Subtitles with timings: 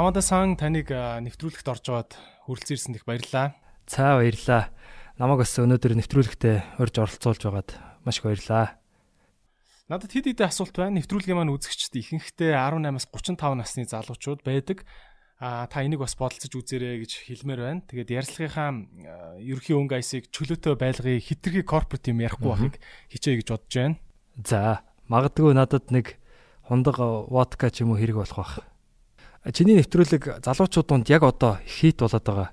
[0.00, 2.16] Хамада сан таныг нэвтрүүлэгт орж аваад
[2.48, 3.52] хүрэлцэн ирсэнд их баярлалаа.
[3.84, 4.72] За баярлалаа.
[5.20, 7.76] Намайг бас өнөөдөр нэвтрүүлэгтээ урьж оролцуулж байгаад
[8.08, 8.80] маш их баярлалаа.
[9.92, 10.96] Надад хэд хэдэн асуулт байна.
[11.04, 14.88] Нэвтрүүлгийн маань үзэгчд ихэнхдээ 18-аас 35 насны залуучууд байдаг.
[15.36, 17.84] А та энийг бас бодолцож үзээрэй гэж хэлмээр байна.
[17.84, 22.80] Тэгээд ярилцлагынхаа ерөнхий өнгө айсыг чөлөөтэй байлгыг хитрхи корпорат юм ярихгүй байхыг
[23.12, 24.00] хичээе гэж бодож байна.
[24.48, 24.80] За
[25.12, 26.16] магадгүй надад нэг
[26.64, 26.96] хундаг
[27.28, 28.69] водка ч юм уу хэрэг болох байх.
[29.40, 32.48] Чиний нэвтрүүлэг залуучууд донд яг одоо хит болоод байгаа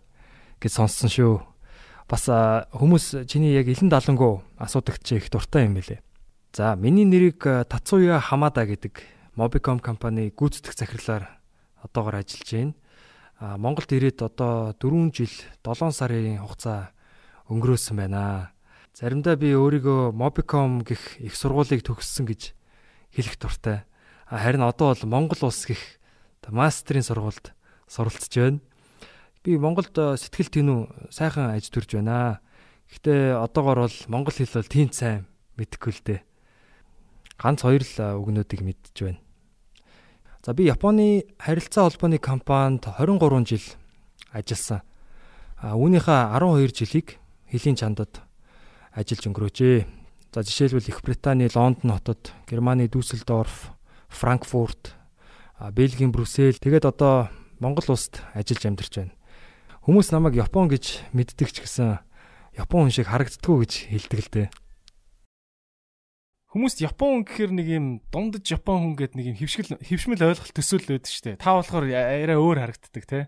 [0.64, 1.44] гэж сонссон шүү.
[2.08, 2.32] Бас
[2.72, 6.00] хүмүүс чиний яг илэн далангуу асуудагч их дуртай юм байлээ.
[6.56, 9.04] За миний нэрийг Тацуя Хамада гэдэг
[9.36, 11.28] Mobicom компани гүйцэтгэх захирлаар
[11.84, 12.74] одоогор ажиллаж байна.
[13.36, 15.34] А Монголд ирээд одоо 4 жил
[15.68, 16.96] 7 сарын хугацаа
[17.52, 18.56] өнгөрөөсөн байна.
[18.96, 22.56] Заримдаа би өөрийгөө Mobicom гэх их сургуулийг төгссөн гэж
[23.12, 23.84] хэлэх дуртай.
[24.32, 26.00] Харин одоо бол Монгол улс гэх
[26.50, 27.54] мастерын сургуульд
[27.88, 28.60] суралцж байна.
[29.44, 32.40] Би Монголд э, сэтгэл тэнүү сайхан аж төрж байна.
[32.92, 36.20] Гэхдээ одоогор бол монгол хэл бол тийм сайн мэдэхгүй л дээ.
[37.40, 39.22] Ганц хоёр л э, үгнүүдийг мэдж байна.
[40.44, 43.66] За би Японы харилцаа холбооны компанид 23 жил
[44.32, 44.82] ажилласан.
[45.58, 47.08] А үүнийхээ 12 жилийг
[47.52, 48.24] хэлийн чандад
[48.92, 49.80] ажиллаж өнгөрөөжээ.
[50.34, 53.72] За жишээлбэл Их Британий Лондон хотод, Германы Дюссельдорф,
[54.10, 54.97] Франкфурт,
[55.58, 59.14] Бельгийн Брюссел тэгээд одоо Монгол улсад ажиллаж амьдарч байна.
[59.82, 61.98] Хүмүүс намайг Япон гэж мэддэг ч гэсэн
[62.54, 64.48] Япон хүн шиг харагддаггүй гэж хэлдэг л дээ.
[66.54, 70.54] Хүмүүст Япон хүн гэхээр нэг юм дундаж Япон хүн гэдэг нэг юм хөвшгөл хөвшмөл ойлголт
[70.54, 71.42] төсөөлөл байдаг шүү дээ.
[71.42, 73.20] Та болохоор арай өөр харагддаг те.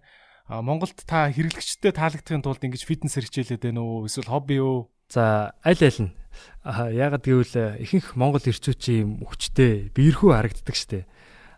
[0.45, 4.05] А Монголд та хэрэглэгчтэй таалагдахын тулд ингэж фитнес хэрэгжээлээд байна уу?
[4.09, 4.89] Эсвэл хобби юу?
[5.09, 6.13] За аль аль нь.
[6.65, 11.05] Яагад гэвэл ихэнх Монгол ирчүүчийн хүчтэй биерхүү харагддаг шүү дээ.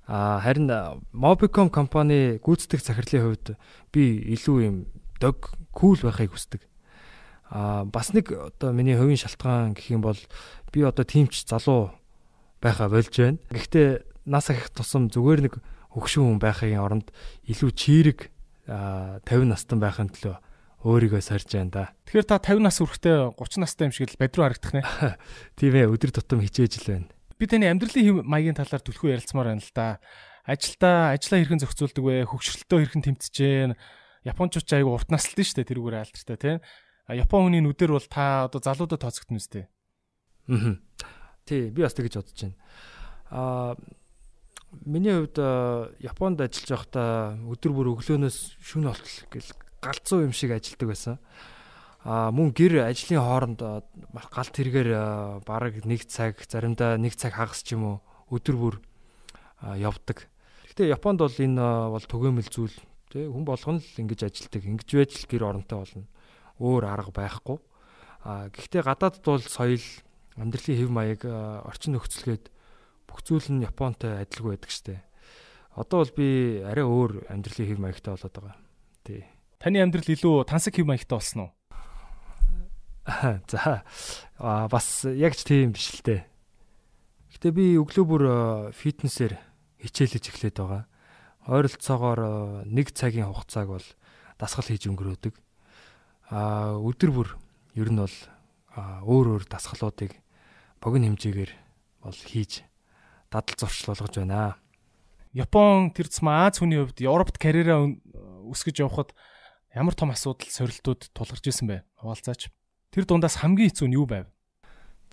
[0.07, 0.67] А харин
[1.13, 3.47] Mobicom компани гүйцэтгэх захирлын хувьд
[3.93, 4.75] би илүү юм
[5.21, 6.65] дог кул байхыг хүсдэг.
[7.53, 10.17] А бас нэг одоо миний хувийн шалтгаан гэх юм бол
[10.73, 11.93] би одоо тимч залуу
[12.61, 13.37] байхаа болж байна.
[13.53, 15.53] Гэхдээ нас их тусам зүгээр нэг
[15.93, 17.13] хөгшин хүн байхын оронд
[17.45, 18.33] илүү чирэг
[18.65, 20.41] 50 настан байхын төлөө
[20.81, 21.83] өөрийгөө сорж байна да.
[22.09, 24.81] Тэгэхээр та 50 нас хүрэхдээ 30 настай юм шиг л бадруу харагдах нэ.
[25.61, 27.07] Тийм ээ өдөр тутам хичээж л байна
[27.41, 29.97] би таны амьдралын маягийн талаар түлхүү ярилцмаар байна л да.
[30.45, 32.29] Ажилдаа ажлаа хэрхэн зохицуулдаг вэ?
[32.29, 33.73] Хөгшрөлтөө хэрхэн тэмцэж гэн?
[34.29, 36.57] Япончууд ч айгүй урт наслтан шүү дээ тэрүүгээр алдартай тийм.
[37.09, 39.65] А Япон хүний нүдэр бол та одоо залуудад тооцогдно үстэй.
[40.45, 40.77] Аа.
[41.49, 42.57] Тий, би бас тэгэж бодож байна.
[43.33, 43.73] Аа
[44.85, 45.41] миний хувьд
[45.97, 49.49] Японд ажиллаж байхдаа өдөр бүр өглөөнөөс шөнө болтол гэл
[49.81, 51.60] галзуу юм шиг ажилладаг байсан а
[52.05, 54.89] мөн гэр ажлын хооронд галт хэрэгээр
[55.45, 57.97] бараг 1 цаг заримдаа 1 цаг хагас ч юм уу
[58.33, 58.75] өдөр бүр
[59.61, 60.25] явдаг.
[60.71, 62.73] Гэхдээ Японд бол энэ бол түгээмэл зүйл
[63.13, 64.63] тий хүн болгоно л ингэж ажилдаг.
[64.65, 66.07] Ингэж байж л гэр оронтой болно.
[66.57, 67.59] Өөр арга байхгүй.
[68.25, 69.85] А гэхдээ гадаадд бол соёл,
[70.41, 71.21] амьдралын хэв маяг,
[71.67, 72.49] орчин нөхцөлгээд
[73.05, 75.03] бүх зүйл нь Японтой адилгүй байдаг штэ.
[75.77, 78.57] Одоо бол би арай өөр амьдралын хэв маягтай болоод байгаа.
[79.03, 79.21] Тий.
[79.59, 81.51] Таны амьдрал илүү тансаг хэв маягтай болсон уу?
[83.51, 83.83] За
[84.37, 86.21] а бас яг ч тийм биш л дээ.
[87.33, 88.23] Гэтэ би өглөө бүр
[88.77, 89.37] фитнесээр
[89.81, 90.85] хичээлж эхлээд байгаа.
[91.49, 92.21] Ойролцоогоор
[92.69, 93.87] нэг цагийн хугацааг бол
[94.37, 95.33] дасгал хийж өнгөрөөдөг.
[96.29, 97.29] А өдөр бүр
[97.73, 98.17] ер нь бол
[98.77, 100.13] өөр өөр дасгалуудыг
[100.77, 101.51] богино хэмжээгээр
[102.05, 102.61] бол хийж
[103.33, 104.61] дадал зуршил болгож байна.
[105.33, 107.89] Япон тэр цэма Аз хүний хувьд Европт карьераа
[108.45, 109.15] өсгөж явхад
[109.73, 111.77] ямар том асуудал сорилтууд тулгарч исэн бэ?
[111.97, 112.51] Хуваалцаач.
[112.91, 114.27] Тэр дундаас хамгийн хэцүү нь юу байв?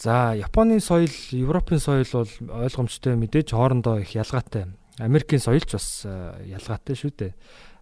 [0.03, 2.31] За, Японы соёл, Европын соёл бол
[2.67, 4.67] ойлгомжтой мэдээж хоорондоо их ялгаатай.
[4.99, 7.33] Америкийн соёл ч бас ялгаатай шүү дээ.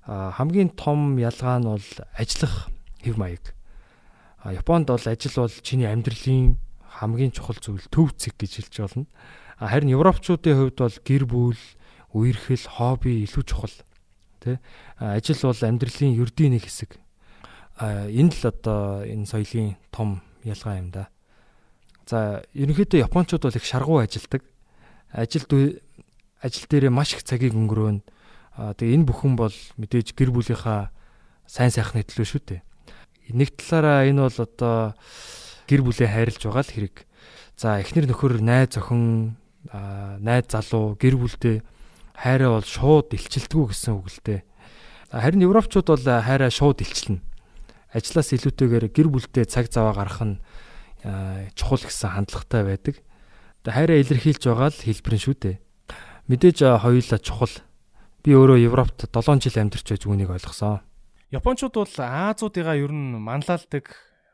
[0.05, 2.69] Хамгийн том ялгаа нь бол ажиллах
[3.01, 3.57] хэв маяг.
[4.45, 6.61] Японд бол ажил бол чиний амьдралын
[7.01, 9.09] хамгийн чухал зүйл төв зэг гэж хэлж болно.
[9.57, 11.61] Харин европчуудын хувьд бол гэр бүл,
[12.13, 13.77] үерхэл, хобби илүү чухал.
[14.45, 14.61] Тэ?
[15.01, 17.01] Ажил бол амьдралын ердийн нэг хэсэг
[17.81, 21.09] энэ л одоо энэ соёлын том ялгаа юм да.
[22.09, 24.43] За ерөнхийдөө японочууд бол их шаргуу ажилдаг.
[25.13, 25.83] Ажилд
[26.41, 28.01] ажил дээрээ маш их цагийг өнгөрөөн.
[28.81, 30.89] Тэгээ энэ бүхэн бол мэдээж гэр бүлийнхаа
[31.45, 32.61] сайн сайхны төлөө шүү дээ.
[33.37, 34.97] Нэг талаараа энэ бол одоо
[35.69, 36.97] гэр бүлээ хайрлж байгаа л хэрэг.
[37.61, 39.37] За эхнэр нөхөр найз охин
[39.69, 41.61] найз залуу гэр бүлдээ
[42.17, 44.41] хайраа бол шууд илчилдэггүй гэсэн үг л дээ.
[45.13, 47.21] Харин европчууд бол хайраа шууд илчилнэ
[47.97, 50.37] ажлаас илүүтэйгээр гэр бүлтэй цаг зав гаргах нь
[51.57, 52.97] чухал гэсэн хандлагатай байдаг.
[53.65, 55.57] Тэгээ хайраа илэрхийлж байгаа л хэлбэр нь шүү дээ.
[56.29, 57.57] Мэдээж хоёулаа чухал.
[58.27, 60.83] би өөрөө Европт 7 жил амьдарч байж үүнийг ойлгосон.
[61.31, 63.87] Япончууд бол Азиудыгаа ер нь манлайлдаг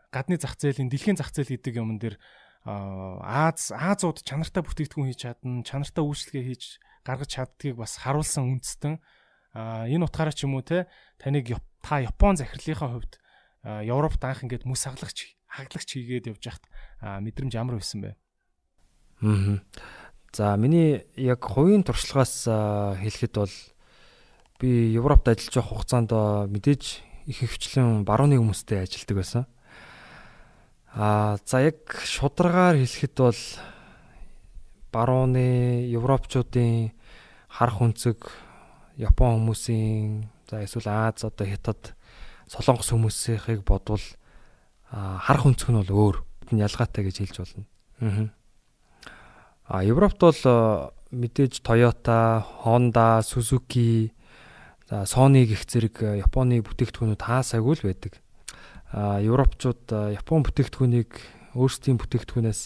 [0.09, 2.17] гадны зах зээлийн дэлхийн зах зээл гэдэг юмн дээр
[2.65, 6.63] Аз Азууд чанартай бүтээгдэхүүн хийж чадна, чанартай үйлчлэгээ хийж
[7.03, 9.03] гаргаж чаддгийг бас харуулсан үндэстэн.
[9.91, 10.87] Энэ утгаараа ч юм уу те
[11.19, 13.19] таныг та Япон захирлынхаа хувьд
[13.63, 16.65] Европт анх ингээд мөс хаглагч хаглагч хийгээд явж хахад
[17.23, 18.11] мэдрэмж ямар байсан бэ?
[19.23, 19.63] Аа.
[20.33, 22.49] За миний яг хувийн туршлагаас
[22.99, 23.55] хэлэхэд бол
[24.59, 26.11] би Европт ажиллаж байх хугацаанд
[26.51, 26.83] мэдээж
[27.31, 29.45] их хөвчлэн барууны хүмүүстэй ажилладаг байсан.
[30.97, 33.41] Аа за яг шударгаар хэлэхэд бол
[34.93, 36.93] барууны европчуудын
[37.49, 38.19] харах үнцэг
[38.97, 41.97] Япон хүмүүсийн за эсвэл Аз одоо Хятад
[42.53, 44.05] Солонгос хүмүүсийнхийг бодвол
[44.93, 46.17] харах үнцэг нь бол өөр
[46.53, 47.65] ялгаатай гэж хэлж болно.
[48.05, 48.29] Аа.
[49.73, 54.13] А Европт бол мэдээж Toyota, Honda, Suzuki,
[54.93, 58.21] за Sony гэх зэрэг Японы бүтээгдэхүүнүүд хаасаагүй л байдаг
[58.93, 62.61] а европчууд Япон бүтээгдэхүүнийг өөрсдийн бүтээгдэхүүнээс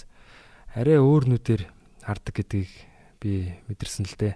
[0.75, 1.63] арай өөр нүдээр
[2.03, 2.71] хардаг гэдгийг
[3.23, 4.35] би мэдэрсэн л дээ.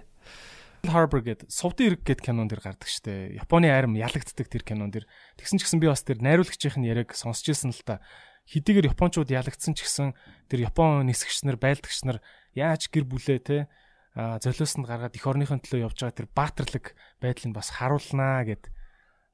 [0.89, 3.35] Harbor гэдэг Сувдын эрг гэдэг кинон дэр гардаг штэ.
[3.37, 5.05] Японы арим ялагддаг тэр кинон дэр.
[5.37, 8.01] Тэгсэн ч гэсэн би бас тэр найруулагчийн яриг сонсч ирсэн л та.
[8.49, 10.17] Хэдийгээр японочууд ялагдсан ч гэсэн
[10.49, 12.19] тэр Япон нисгэгч нар, байлдагч нар
[12.57, 13.57] яаж гэр бүлээ те
[14.17, 16.85] а золиосонд гаргаад эх орныхын төлөө явж байгаа тэр баатарлаг
[17.23, 18.67] байдлыг бас харуулнаа гэд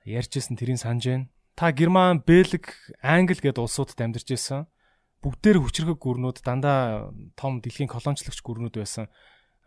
[0.05, 1.25] ярьжсэн тэрийг санаж байна
[1.57, 2.69] та Герман, Бэлэг,
[3.01, 4.69] Англи гэдэг улсуудад амьдарч байсан.
[5.25, 9.09] Бүгдээр хүчрэг гүрнүүд дандаа том дэлхийн колоничлогч гүрнүүд байсан.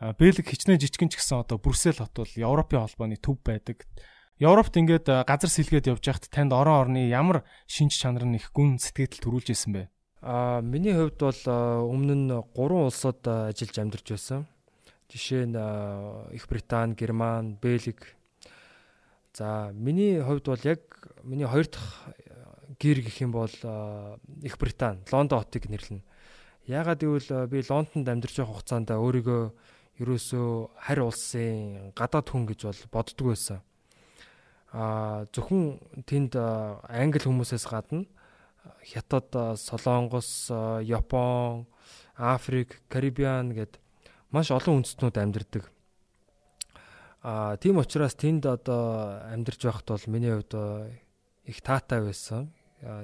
[0.00, 3.84] Бэлэг хичнээн жижигэн ч гэсэн одоо Брюссел хот бол Европын холбооны төв байдаг.
[4.40, 8.80] Европт ингээд газар сэлгээд явж байхад танд орон орны ямар шинж чанар нь их гүн
[8.80, 9.82] сэтгэл төрүүлж исэн бэ?
[10.24, 11.42] Аа миний хувьд бол
[11.84, 14.48] өмнө нь гурван улсад ажиллаж амьдарч байсан.
[15.12, 15.58] Жишээ нь
[16.32, 18.16] Их Британи, Герман, Бэлэг,
[19.32, 20.80] За миний хувьд бол яг
[21.22, 22.14] миний хоёр дахь
[22.80, 23.50] гэр гэх юм бол
[24.42, 26.02] Их Британи, Лондон хотыг нэрлэнэ.
[26.66, 29.52] Яагаад гэвэл би Лондонд амьдарч байх хугацаанд өөрийгөө
[30.00, 33.60] ерөөсөө харь улсын гадаад хүн гэж бол боддог байсан.
[34.72, 36.36] Аа зөвхөн тэнд
[36.88, 38.06] англи хүмүүсээс гадна
[38.84, 40.50] Хятад, Солонгос,
[40.84, 41.66] Япон,
[42.16, 43.80] Африк, Карибиан гэд
[44.30, 45.64] маш олон үндэстнүүд амьдардаг.
[47.22, 50.54] Аа тийм учраас тэнд одоо амьдарч байхад бол миний хувьд
[51.44, 52.52] их таатай байсан.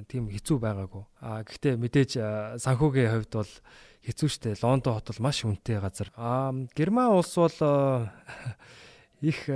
[0.08, 1.04] Тийм хэцүү байгаагүй.
[1.20, 2.10] Аа гэхдээ мэдээж
[2.60, 3.52] санхүүгийн хувьд бол
[4.06, 4.54] хэцүү шттэ.
[4.62, 6.14] Лондон хот бол маш үнэтэй газар.
[6.14, 7.58] Аа Герман улс бол
[9.20, 9.50] их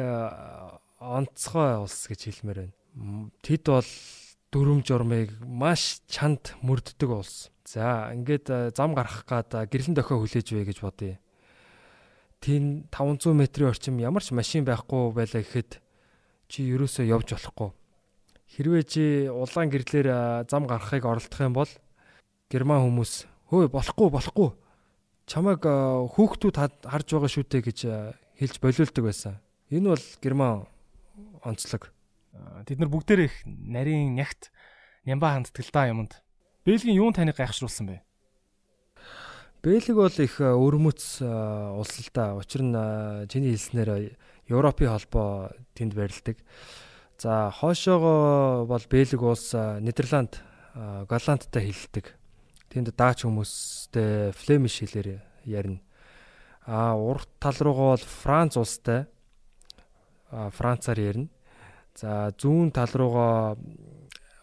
[0.98, 3.30] онцгой улс гэж хэлмээр байна.
[3.40, 3.90] Тэд бол
[4.50, 7.54] дүрм журмыг маш чанд мөрддөг улс.
[7.64, 11.16] За ингээд зам гарах гад гэрлэн дохио хүлээж вэ гэж бодъё
[12.40, 15.76] тийм 500 метрийн орчим ямар ч машин байхгүй байлаа гэхэд
[16.48, 17.70] чи ерөөсөө явж болохгүй.
[18.56, 21.70] Хэрвээ чи улаан гэрлэр зам гарахыг оролдох юм бол
[22.48, 24.50] герман хүмүүс хөөе болохгүй болохгүй
[25.30, 26.56] чамайг хүүхдүүд
[26.90, 27.78] харж байгаа шүү дээ гэж
[28.42, 29.34] хэлж болиулдаг байсан.
[29.70, 30.66] Энэ бол герман
[31.46, 31.94] онцлог.
[32.66, 34.50] Тэд нар бүгдээр их нарийн нягт
[35.06, 36.18] нямба ханддаг л да юмд.
[36.66, 38.02] Бэлгийн юун таныг гайхшруулсан бэ?
[39.62, 42.34] Бэлэг бол их өрмөц улс л да.
[42.34, 42.74] Учир нь
[43.30, 44.18] чиний хэлснээр
[44.50, 46.42] Европын холбоо тэнд барилдаг.
[47.22, 50.42] За хоошоогоо бол Бэлэг улс Нидерланд,
[51.06, 52.18] Голландтай хэлдэг.
[52.70, 55.82] Тэнд даач хүмүүстэй флемиш хэлээр ярина.
[56.62, 59.10] А урт тал руугаа бол Франц улстай
[60.30, 61.28] Францаар ярина.
[61.98, 63.58] За зүүн тал руугаа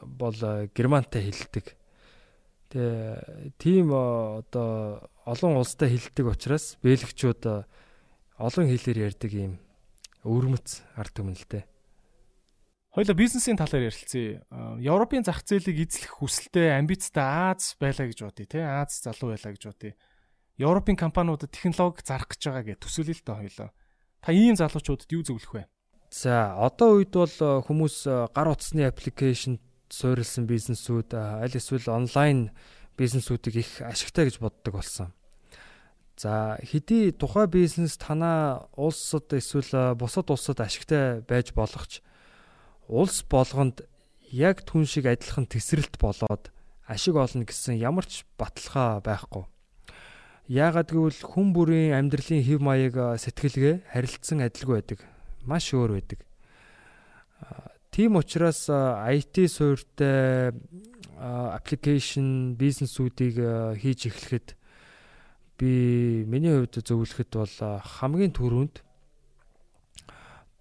[0.04, 0.36] бол
[0.76, 1.72] Германтай хэлдэг.
[2.68, 7.48] Тэгээ тийм одоо олон улстай хэлдэг учраас бэлгчүүд
[8.44, 9.56] олон хэлээр ярьдаг юм
[10.28, 11.64] өвөрмөц ард түмэн л дээ.
[12.98, 14.42] Хоёлаа бизнесийн талаар ярилцъя.
[14.82, 18.66] Европын зах зээлийг эзлэх хүсэлтэй амбицтай Аз байлаа гэж бодъё те.
[18.66, 19.94] Аз залуу байлаа гэж бодъё.
[20.58, 23.70] Европын компаниудад технологи зарах гэж байгаа гэж төсөөлөл л дээ хоёлоо.
[24.18, 25.70] Та ийм залуучуудад юу зөвлөх вэ?
[26.10, 27.38] За одоо үед бол
[27.70, 29.62] хүмүүс гар утасны аппликейшн
[29.94, 32.50] суурилсан бизнесүүд аль эсвэл онлайн
[32.98, 35.14] бизнесүүдийг их ашигтай гэж боддог болсон.
[36.18, 42.02] За хэдий тухай бизнес танаа улсад эсвэл бусад улсад ашигтай байж болох ч
[42.88, 43.84] улс болгонд
[44.32, 46.52] яг түн шиг адилхан тесрэлт болоод
[46.88, 49.44] ашиг олно гэсэн ямар ч баталгаа байхгүй.
[50.48, 55.00] Яагаад гэвэл хүн бүрийн амьдралын хэв маяг сэтгэлгээ харилцсан адилгүй байдаг.
[55.44, 56.24] Маш өөр байдаг.
[57.92, 60.56] Тийм учраас IT суурьтай
[61.20, 63.36] аппликейшн бизнесүүдийг
[63.84, 64.56] хийж эхлэхэд
[65.60, 68.86] би миний хувьд зөвлөхөд бол хамгийн түрүүнд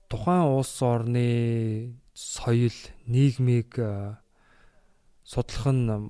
[0.09, 2.73] тухайн улс орны соёл,
[3.05, 3.77] нийгмийг
[5.21, 6.09] судлах нь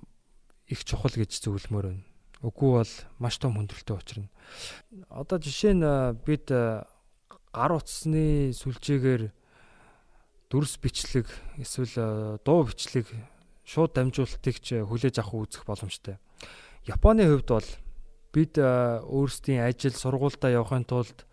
[0.70, 2.04] их чухал гэж зөвлөмөр байна.
[2.46, 4.30] Үгүй бол маш том хүндрэлтэй учрна.
[5.10, 5.82] Одоо жишээ нь
[6.22, 9.34] бид гар утасны сүлжээгээр
[10.46, 11.26] дүрс бичлэг
[11.58, 13.10] эсвэл дуу бичлэг
[13.66, 16.22] шууд дамжуулалтыг ч хүлээж авах үзэх боломжтой.
[16.86, 17.68] Японы хувьд бол
[18.30, 21.26] бид өөрсдийн ажил сургуультай явахын тулд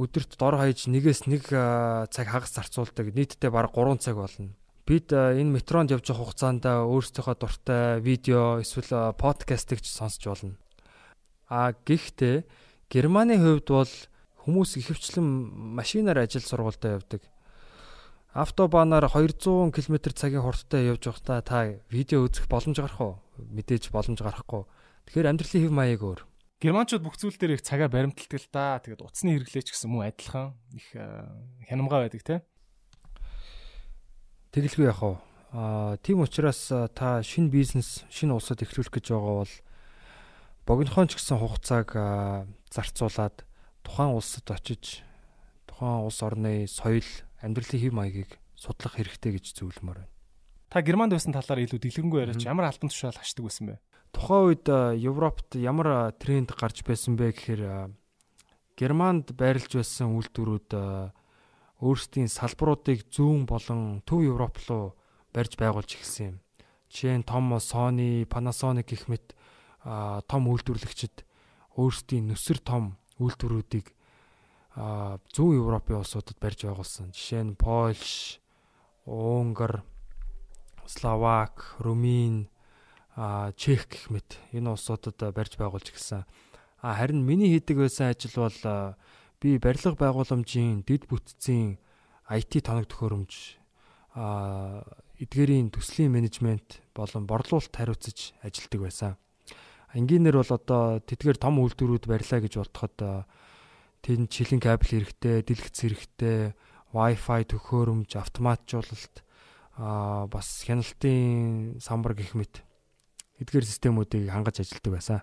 [0.00, 3.12] өдөрт дор хаяж нэгээс нэг цаг хагас зарцуулдаг.
[3.12, 4.56] Нийтдээ бараг 3 цаг болно.
[4.88, 10.56] Бид энэ метронд явж байгаа хугацаанд өөрсдийнхөө дуртай видео эсвэл подкастыг ч сонсч болно.
[11.52, 12.48] А гэхдээ
[12.90, 13.92] Германы хувьд бол
[14.42, 15.22] хүмүүс ихэвчлэн
[15.78, 17.22] машинаар ажил сургуультай явдаг.
[18.32, 23.14] Автобанаар 200 км цагийн хурдтай явж байхдаа та видео үзэх боломж гарах уу?
[23.36, 24.64] Мэдээж боломж гарахгүй.
[25.06, 26.29] Тэгэхээр амьдралын хэв маяг өөр.
[26.60, 28.76] Германчууд бүх зүйл дээр их цагаа баримталдаг л да.
[28.84, 31.24] Тэгээд утасны хэрэглээч гэсэн мөн адилхан их э,
[31.64, 32.44] хянамга байдаг те.
[34.52, 35.16] Тэгэлгүй яах вэ?
[35.56, 39.54] Аа тийм учраас э, та шинэ бизнес, шинэ улсад эхлүүлэх гэж байгаа бол
[40.68, 43.40] богинохон ч гэсэн хугацааг э, зарцуулаад
[43.80, 45.00] тухайн улсад очиж
[45.64, 47.08] тухайн улс орны соёл,
[47.40, 50.12] амьдралын хэв маягийг судлах хэрэгтэй гэж зөвлөмөр байна.
[50.68, 53.74] Та Германд байсан талаар илүү дэлгэрэнгүй яриач ямар альбан тушаал хашдаг байсан бэ?
[54.12, 54.66] Тухайн үед
[55.00, 57.94] Европт ямар тренд гарч байсан бэ гэхээр
[58.76, 60.70] Германд байрлаж байсан үйлдвэрүүд
[61.80, 64.96] өөрсдийн салбаруудыг зүүн болон төв Европ руу
[65.32, 66.36] барьж байгуулж ирсэн юм.
[66.92, 69.32] Жишээ нь том Sony, Panasonic гэх мэт
[70.28, 71.24] том үйлдвэрлэгчид
[71.80, 73.94] өөрсдийн нүсэр том үйлдвэрүүдийг
[74.76, 77.14] зүүн Европын улсуудад барьж байгуулсан.
[77.16, 78.40] Жишээ нь Польш,
[79.06, 79.82] Унгар,
[80.84, 82.50] Словак, Румын,
[83.60, 86.24] Чех гэх мэт энэ улсуудад барьж байгуулж гисэн.
[86.80, 88.96] А харин миний хийдэг байсан ажил бол
[89.40, 91.76] би барилга байгууламжийн дэд бүтцийн
[92.32, 93.60] IT тоног төхөөрөмж
[94.16, 94.80] а
[95.20, 99.12] эдгээрийн төслийн менежмент болон борлуулалт хариуцаж ажилладаг байсан.
[99.92, 102.96] Энгийнээр бол одоо тэдгээр том үйлдвэрүүд барьлаа гэж бодоход
[104.00, 106.40] тэнд чилэн кабель хэрэгтэй, дэлгэц хэрэгтэй,
[106.96, 109.14] Wi-Fi төхөөрөмж, автоматжуулалт
[109.76, 112.64] а бас хяналтын самбар гэх мэт
[113.40, 115.20] эдгээр системүүдийг хангаж ажилладаг байсан.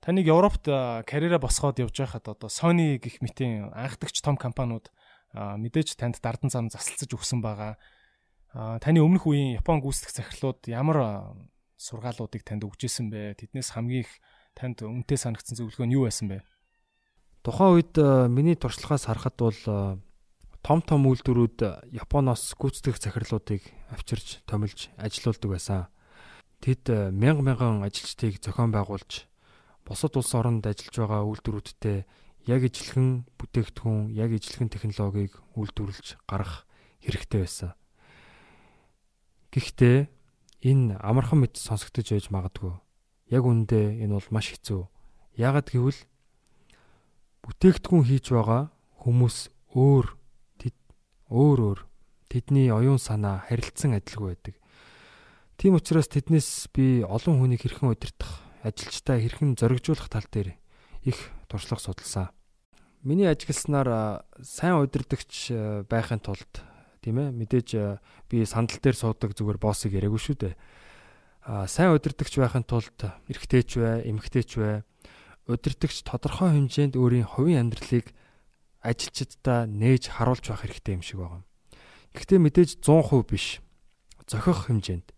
[0.00, 0.64] Таныг Европт
[1.04, 4.88] карьераа босгоод явж байхад одоо Sony гэх мэтийн анхдагч том компаниуд
[5.34, 7.76] мэдээж танд дардан зам засалцаж өгсөн байгаа.
[8.80, 11.36] Таны өмнөх үеийн Япон гүйцэтгэх захирлууд ямар
[11.76, 13.36] сургаалуудыг танд өгчээсэн бэ?
[13.36, 14.12] Тэднээс хамгийн их
[14.56, 16.40] танд үнэтэй санагдсан зөвлөгөө нь юу байсан бэ?
[17.44, 17.94] Тухайн үед
[18.32, 19.60] миний туршлагаас харахад бол
[20.64, 23.62] том том үйлдвэрүүд Японоос гүйцэтгэх захирлуудыг
[23.92, 25.90] авчирч томилж ажилуулдаг байсан.
[26.60, 29.28] Тэд э, мянга мянган ажилчдыг зохион байгуулж
[29.84, 31.98] бусад улс оронд ажиллаж байгаа үйлдвэрүүдтэй
[32.46, 36.66] яг ижилхэн бүтээгдэхүүн, яг ижилхэн технологиг үйлдвэрлэж гаргах
[37.02, 37.72] хэрэгтэй байсан.
[39.50, 40.08] Гэхдээ
[40.66, 42.74] энэ амархан мэт сонсогдож байж магадгүй.
[43.30, 44.86] Яг үүндээ энэ бол маш хэцүү.
[45.38, 46.00] Яагад гэвэл
[47.46, 48.70] бүтээгдэхүүн хийж байгаа
[49.06, 50.06] хүмүүс өөр
[51.30, 51.78] өөр өөр
[52.30, 54.54] тэдний оюун санаа харилцсан адилгүй байдаг.
[55.56, 60.52] Тийм учраас тэднээс би олон хүнийг хэрхэн удирдах, ажилчдаа хэрхэн зоригжуулах тал дээр
[61.00, 61.16] их
[61.48, 62.28] туршлага судалсан.
[63.00, 65.48] Миний ажигласнаар сайн удирдахч
[65.88, 66.60] байхын тулд
[67.00, 67.68] тийм ээ мэдээж
[68.28, 70.54] би сандал дээр суудаг зүгээр боссыг яриаггүй шүү дээ.
[71.48, 74.84] А сайн удирдахч байхын тулд эрэгтэйч бай, эмэгтэйч бай.
[75.48, 78.12] Удирдахч тодорхой хэмжээнд өөрийн хувийн амьдралыг
[78.84, 81.48] ажилчдаа нээж харуулж байх хэрэгтэй юм шиг байна.
[82.12, 83.64] Гэхдээ мэдээж 100% биш.
[84.28, 85.15] Зохих хэмжээнд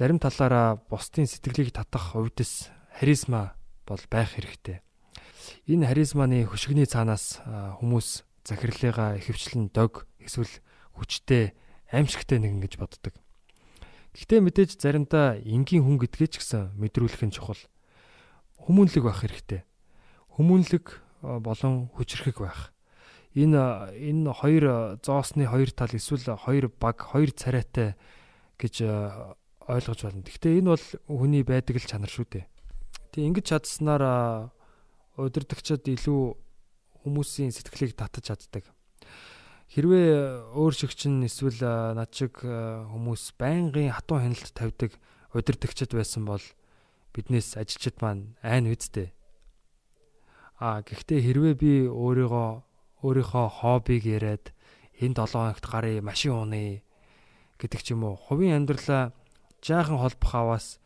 [0.00, 3.52] зарим талаараа бусдын сэтгэлийг татах хувьдас харизма
[3.84, 4.80] бол байх хэрэгтэй.
[5.68, 10.48] Энэ харизманы хөшгөний цаанаас хүмүүс захирлыгаа ихэвчлэн дог эсвэл
[10.96, 11.52] хүчтэй
[11.92, 13.12] аимшигтай нэгэн гэж боддог.
[14.16, 17.60] Гэхдээ мэдээж заримдаа энгийн хүн гэдгээ ч гэсэн мэдрүүлэх нь чухал.
[18.56, 19.68] Хүмүүнлэг байх хэрэгтэй.
[20.32, 20.96] Хүмүүнлэг
[21.44, 22.72] болон хүчрхэг байх.
[23.36, 28.00] Энэ энэ хоёр зоосны хоёр тал эсвэл хоёр баг, хоёр царайтай
[28.56, 28.80] гэж
[29.70, 30.26] ойлгож байна.
[30.26, 32.44] Гэхдээ энэ бол хүний байдаг л чанар шүү дээ.
[33.14, 34.50] Тэг ингэж чадсанаар
[35.14, 36.22] удирдахчид илүү
[37.06, 38.64] хүмүүсийн сэтгэлийг татаж чаддаг.
[39.70, 44.98] Хэрвээ өөр шигч нь эсвэл над шиг хүмүүс байнгын хатуу хяналт тавьдаг
[45.30, 46.42] удирдахчид байсан бол
[47.14, 49.14] биднээс ажилчид маань айн үздэй.
[50.58, 52.50] А гэхдээ хэрвээ би өөрийгөө
[53.06, 54.52] өөрийнхөө хоббиг яриад
[54.98, 56.82] энэ 7 хоногт гарыг машин унаа
[57.56, 59.14] гэдэг ч юм уу хувийн амьдралаа
[59.60, 60.80] жаахан холбох аваас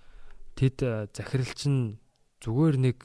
[0.58, 1.98] тэд э, захиралч нь
[2.42, 2.98] зүгээр нэг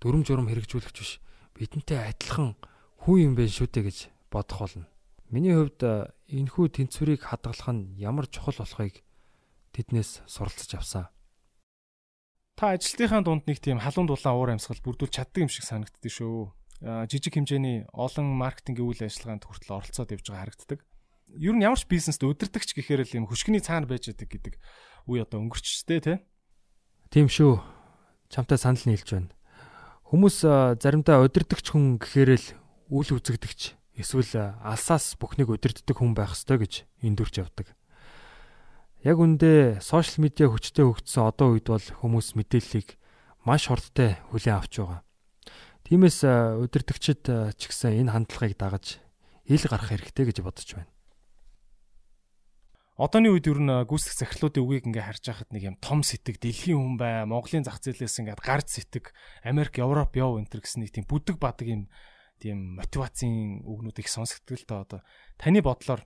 [0.00, 1.18] дүрм журм хэрэгжүүлэгч биш
[1.56, 2.56] бидэнтэй адилхан
[3.02, 3.98] хүн юм бэ шүү дээ гэж
[4.32, 4.86] бодох болно.
[5.32, 5.80] Миний хувьд
[6.28, 9.00] энэхүү тэнцвэрийг хадгалах нь ямар чухал болохыг
[9.72, 11.08] тэднээс суралцж авсан.
[12.56, 16.52] Та ажилтныхаа дунд нэг тийм халуун дулаан уур амьсгал бүрдүүлж чаддаг юм шиг санагддаг шүү.
[17.08, 20.80] Жижиг хэмжээний олон маркетингийн үйл ажиллагаанд хүртэл оролцоод явж байгаа харагддаг.
[21.38, 24.54] Ер нь ямар ч бизнест өдөртөгч гэхээр л юм хөшгөний цаана байж байгаа гэдэг
[25.08, 26.18] үе одоо өнгөрчтэй тий.
[27.08, 27.60] Тийм шүү.
[28.28, 29.32] Чамтай санал нийлж байна.
[30.12, 30.44] Хүмүүс
[30.76, 32.46] заримдаа өдөртөгч хүн гэхээр л
[32.92, 37.72] үл үзэгдэгч эсвэл алсаас бүхнийг өдөрддөг хүн байх ёстой гэж эндүрч явдаг.
[39.02, 43.00] Яг үндэ сошиал медиа хүчтэй хөгжсөн одоо үед бол хүмүүс мэдээллийг
[43.44, 45.00] маш хурдтай хүлээн авч байгаа.
[45.88, 46.22] Тиймээс
[46.62, 47.26] удирдгчид
[47.58, 49.02] ч гэсэн энэ хандлагыг дагаж
[49.50, 50.92] ил гарах хэрэгтэй гэж бодож байна.
[53.00, 56.76] Одооны үед ер нь гүйцэтгэх захирлуудын үгийг ингээ харж байхад нэг юм том сэтг дэлхийн
[56.76, 61.08] хүн бай, Монголын зах зээлээс ингээд гард сэтг, Америк, Европ яв энэ гэсэн нэг тийм
[61.08, 61.88] бүдэг бадаг юм
[62.36, 65.00] тийм мотивацийн үгнүүд их сонсогддог л доо одоо.
[65.40, 66.04] Таны бодлоор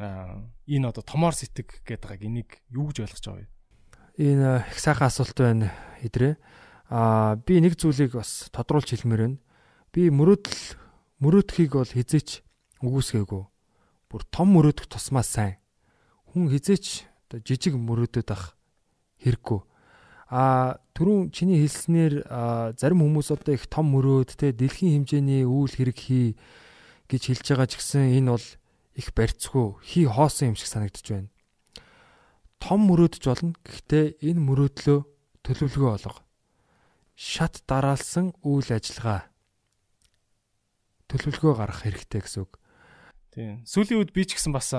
[0.00, 3.52] энэ одоо томоор сэтг гэдэг байгааг энийг юу гэж ойлгож байгаа вэ?
[4.24, 6.40] Энэ их сайхан асуулт байна идрээ.
[6.88, 9.38] Аа би нэг зүйлийг бас тодруулж хэлмээр байна.
[9.92, 10.80] Би мөрөөдөл
[11.20, 12.40] мөрөөдөхийг бол хизээч
[12.80, 13.44] үгүйсгээгүй.
[14.08, 15.60] Бүр том мөрөөдөх тусмаа сайн.
[16.34, 18.58] Хүн хизээч одоо жижиг мөрөөдөд ах
[19.22, 19.60] хэрэггүй.
[20.34, 22.26] А түрүүн чиний хэлснээр
[22.74, 26.34] зарим хүмүүс одоо их том мөрөөд те дэлхийн хэмжээний үйл хэрэг хий
[27.06, 28.46] гэж хэлж байгаа ч гэсэн энэ бол
[28.98, 31.30] их барьцгүй хий хоосон юм шиг санагдаж байна.
[32.58, 33.54] Том мөрөөдж болно.
[33.62, 34.98] Гэхдээ энэ мөрөөдлөө
[35.46, 36.18] төлөвлөгөө олго.
[37.14, 39.30] Шат дараалсан үйл ажиллагаа
[41.06, 42.58] төлөвлөгөө гаргах хэрэгтэй гэсэн үг.
[43.34, 43.66] Тийм.
[43.66, 44.70] Сүүлийн үед би ч гэсэн бас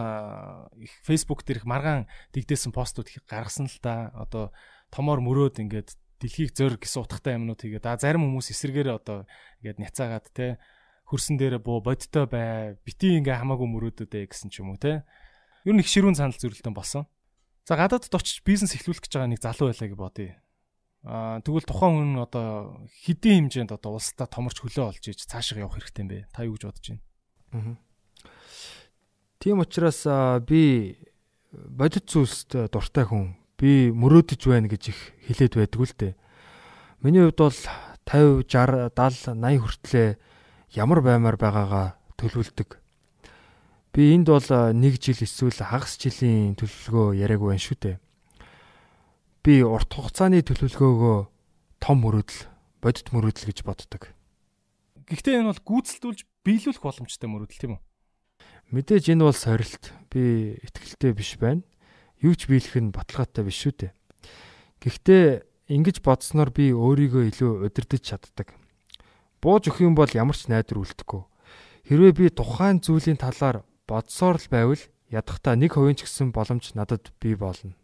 [0.79, 4.15] их Facebook дээр их маргаан дэгдээсэн постууд их гаргасан л да.
[4.15, 4.55] Одоо
[4.95, 9.27] томоор мөрөөд ингээд дэлхийг зөр гэсэн утгатай юмнууд хийгээд а зарим хүмүүс эсэргээрээ одоо
[9.59, 10.55] ингээд няцаагаад те
[11.11, 15.03] хөрсөн дээр буу бодтой бай бити ингээ хамаагүй мөрөөдөдөө гэсэн ч юм уу те.
[15.67, 17.11] Нь их ширүүн санал зөрөлтөн болсон.
[17.67, 20.31] За гадаадд очиж бизнес эхлүүлэх гэж байгаа нэг залуу байлаа гэж бодъё.
[21.03, 25.77] А тэгвэл тухайн хүн одоо хэдийн хэмжээнд одоо улсдаа томорч хөлөө олж иж цаашаа явах
[25.77, 26.25] хэрэгтэй юм бэ?
[26.33, 27.03] Та юу гэж бодож байна
[29.45, 30.01] тийм учраас
[30.49, 30.97] би
[31.53, 36.13] бодит зүйлст дуртай хүн би мөрөөдөж байна гэж их хэлээд байдгүй л дээ
[37.05, 37.53] миний хувьд бол
[38.09, 40.09] 50 60 70 80 хүртлээ
[40.73, 42.81] ямар баймаар байгаагаа төлөвлөдөг.
[43.93, 47.95] Би энд бол нэг жил эсвэл хагас жилийн төлөвлөгөө яриаг байна шүү дээ.
[49.45, 51.19] Би урт хугацааны төлөвлөгөөгөө
[51.85, 52.41] том мөрөөдөл,
[52.81, 54.09] бодит мөрөөдөл гэж боддог.
[55.05, 57.81] Гэхдээ энэ бол гүйцэлдүүлж биелүүлэх боломжтой мөрөөдөл тийм үү?
[58.71, 59.93] Мэдээж энэ бол сорилт.
[60.09, 61.61] Би ихтгэлтэй биш байна.
[62.21, 63.91] Юу ч биелэх нь баталгаатай биш шүү дээ.
[64.81, 65.25] Гэхдээ
[65.75, 68.55] ингэж бодсноор би өөрийгөө илүү удирдах чаддаг
[69.45, 71.21] бууж өгөх юм бол ямар ч найдвар үлдэхгүй.
[71.85, 74.81] Хэрвээ би тухайн зүйлийн талаар бодсоор л байвал
[75.13, 77.77] ядахта 1% ч гэсэн боломж надад бий болно.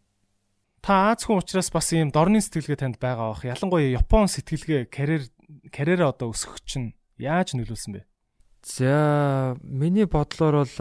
[0.82, 3.46] Та Аз хүн учраас бас ийм дорны сэтгэлгээ танд байгаа бах.
[3.46, 5.30] Ялангуяа Япон сэтгэлгээ карьер
[5.70, 8.10] карьераа одоо өсгөх чинь яаж нөлөөлсөн бэ?
[8.64, 10.78] За миний бодлоор бол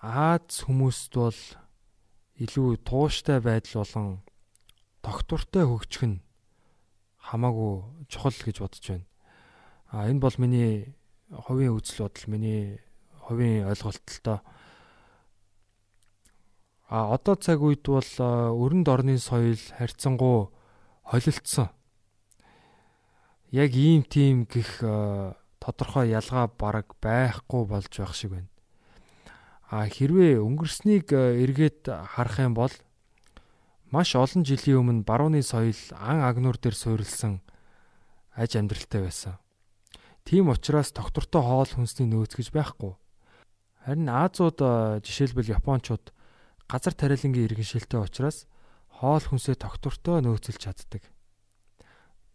[0.00, 1.40] Аз хүмүүст бол
[2.36, 4.20] илүү тууштай байдал болон
[5.00, 6.20] тогтвортой хөгжих нь
[7.16, 9.06] хамаагүй чухал гэж бодож байна.
[9.88, 10.94] А энэ бол миний
[11.32, 12.80] хувийн үзэл бодол, миний
[13.24, 14.40] хувийн ойлголт л доо.
[16.92, 18.12] А одоо цаг үед бол
[18.52, 20.52] өрөнд орны соёл харьцангуй
[21.08, 21.72] холилдсон.
[23.48, 24.84] Яг ийм тийм гих
[25.60, 28.50] тодорхой ялгаа бараг байхгүй болж байх шиг байна.
[29.68, 32.72] А хэрвээ өнгөрснийг эргээд харах юм бол
[33.92, 37.44] маш олон жилийн өмнө барууны соёл ан агнуур дээр суурилсан
[38.32, 39.36] аж амьдралтай байсан.
[40.24, 42.92] Тийм учраас доктортой хоол хүнсний нөөц гэж байхгүй.
[43.84, 44.60] Харин Азууд
[45.00, 46.12] жишээлбэл Япончууд
[46.68, 48.44] газар тариалангийн иргэншилтэй учраас
[48.92, 51.02] хоол хүнсээ доктортой нөөцлж чаддаг.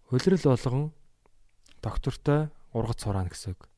[0.09, 0.89] Хөлрөл болгон
[1.85, 3.69] доктортой ургац сураана гэсэн үг.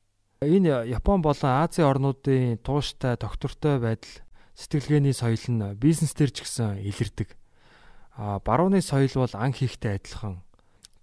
[0.41, 4.15] Энэ Япон болон Азийн орнуудын тууштай доктортой байдал
[4.55, 7.36] сэтгэлгээний соёл нь бизнес төр ч гэсэн илэрдэг.
[8.15, 10.43] А барууны соёл бол ан хийхтэй адилхан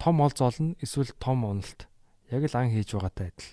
[0.02, 1.86] том ол золно эсвэл том уналт
[2.32, 3.52] яг л ан хийж байгаатай адил.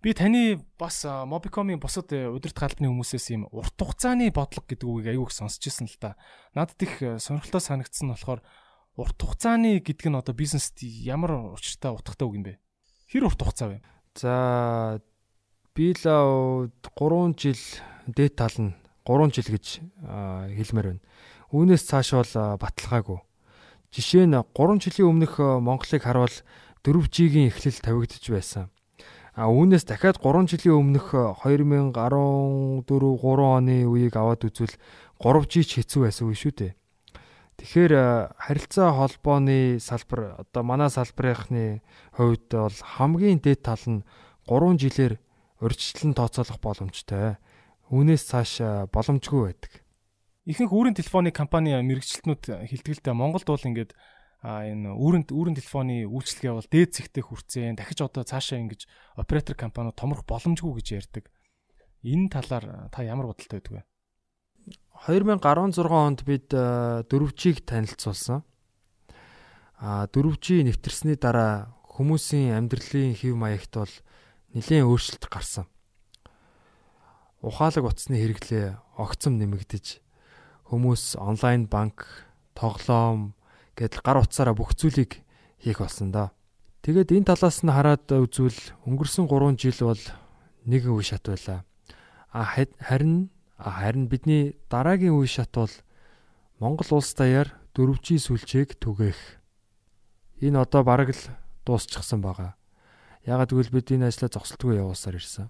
[0.00, 5.10] Би таны бас Mobicom-ийн бусад э, удирдах албаны хүмүүсээс ийм урт хугацааны бодлого гэдэг үгийг
[5.12, 6.14] аягүй их сонсч ирсэн л та.
[6.54, 8.40] Надад их э, сонирхолтой санагдсан нь болохоор
[8.94, 12.54] урт хугацааны гэдэг нь одоо бизнест ямар учиртай утгатай үг юм бэ?
[13.06, 13.78] Хэр урт хугацаа вэ?
[14.18, 14.98] За
[15.78, 17.62] би л 3 жил
[18.10, 18.74] дээд тал нь
[19.06, 19.66] 3 жил гэж
[20.58, 21.04] хэлмээр байна.
[21.54, 23.22] Үүнээс цааш бол баталгаагүй.
[23.94, 26.34] Жишээ нь 3 жилийн өмнөх Монголыг харуул
[26.82, 28.74] 4G-ийн эхлэл тавигдж байсан.
[29.38, 31.14] А үүнээс дахиад 3 жилийн өмнөх
[31.46, 32.90] 2014 3
[33.22, 34.74] оны үеийг аваад үзвэл
[35.22, 36.72] 3G ч хэцүү байсан үе шүү дээ.
[37.56, 41.80] Тэгэхээр харилцаа холбооны салбар одоо манай салбарынхны
[42.12, 44.04] хувьд бол хамгийн дээд тал нь
[44.44, 45.14] 3 жилээр
[45.64, 47.40] урьдчилан тооцоолох боломжтой.
[47.88, 48.52] Үүнээс цааш
[48.92, 49.72] боломжгүй байдаг.
[50.44, 53.96] Ихэнх үүрэн телефоны компани мэрэгчлэтнүүд хилтгэлтэй Монголд бол ингээд
[54.44, 59.96] энэ үүрэн үүрэн телефоны үйлчлэгээ бол дээд зэгтээ хүрцэн дахиж одоо цаашаа ингэж оператор компаниуд
[59.96, 61.24] томрох боломжгүй гэж ярьдаг.
[62.04, 63.82] Энэ талаар та ямар бодолтой байдаг вэ?
[65.06, 68.42] 2016 онд бид 4G-г танилцуулсан.
[69.78, 73.94] А 4G нэвтэрсний дараа хүмүүсийн амьдралын хэв маягт бол
[74.56, 75.70] нэлээд өөрчлөлт гарсан.
[77.44, 80.02] Ухаалаг утасны хэрэглээ огцом нэмэгдэж
[80.66, 82.26] хүмүүс онлайн банк,
[82.58, 83.38] тоглоом,
[83.78, 85.22] гэдэл гар утсаараа бүх зүйлийг
[85.62, 86.34] хийх болсон да.
[86.82, 90.02] Тэгээд энэ талаас нь хараад үзвэл өнгөрсөн 3 жил бол
[90.66, 91.62] нэг үе шат байлаа.
[92.34, 92.42] А
[92.82, 95.72] харин харин бидний дараагийн үе шат бол
[96.60, 99.20] Монгол улс даяар 4G сүлжээг түгээх.
[100.40, 101.22] Энэ одоо бараг л
[101.64, 102.56] дуусчихсан байгаа.
[103.24, 105.48] Ягаад гэвэл бид энэ ажлаа зогсолтгүй явуулсаар ирсэн.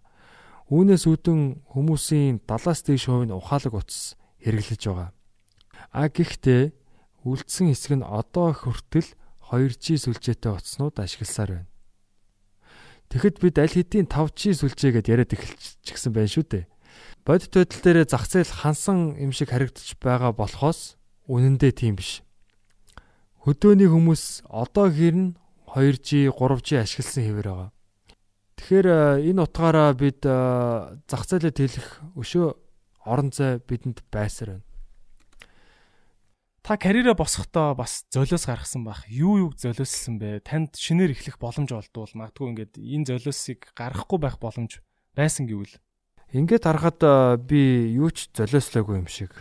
[0.71, 5.11] Үүнээс үүдэн хүмүүсийн 70-аас дээш хувь нь ухаалаг утас хэрэглэж байгаа.
[5.95, 6.75] А гэхдээ
[7.23, 9.15] үлдсэн хэсэг нь одоо хүртэл
[9.51, 11.71] 2G сүлжээтэй утаснууд ашигласаар байна.
[13.11, 16.65] Тэгэхэд бид аль хэдийн 5G сүлжээгээд яриад эхэлчихсэн байх шүү дээ.
[17.27, 20.95] Бодит байдал дээр зах зээл хансан юм шиг харагдаж байгаа болохоос
[21.27, 22.23] үнэндээ тийм биш.
[23.43, 25.35] Хөдөөний хүмүүс одоо хэрн
[25.67, 27.71] 2G, 3G ашигласан хэвээр байгаа.
[28.63, 32.47] Тэгэхээр э, энэ утгаараа бид э, зах зээлээ тэлэх өшөө
[33.11, 34.67] орон зай бидэнд байсаар байна.
[36.63, 39.03] Та карьераа босохдоо бас золиос гаргасан байх.
[39.11, 40.47] Юу юуг золиослсон бэ?
[40.47, 44.79] Танд шинээр эхлэх боломж олдвол магадгүй ингээд энэ золиосыг гаргахгүй байх боломж
[45.19, 45.75] байсан гэвэл.
[46.37, 47.01] Ингээд харахад
[47.49, 49.33] би юу ч золиослоогүй юм шиг.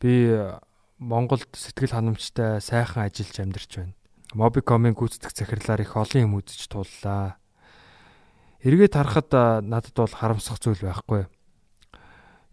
[0.00, 0.32] Би
[0.96, 3.92] Монголд сэтгэл ханамжтай сайхан ажиллаж амьдарч байна.
[4.32, 7.36] Mobicom-ын гүйцэтгэх захирлаар их олон юм үзэж тууллаа.
[8.64, 9.28] Эргээд харахад
[9.60, 11.28] надад бол харамсах зүйл байхгүй.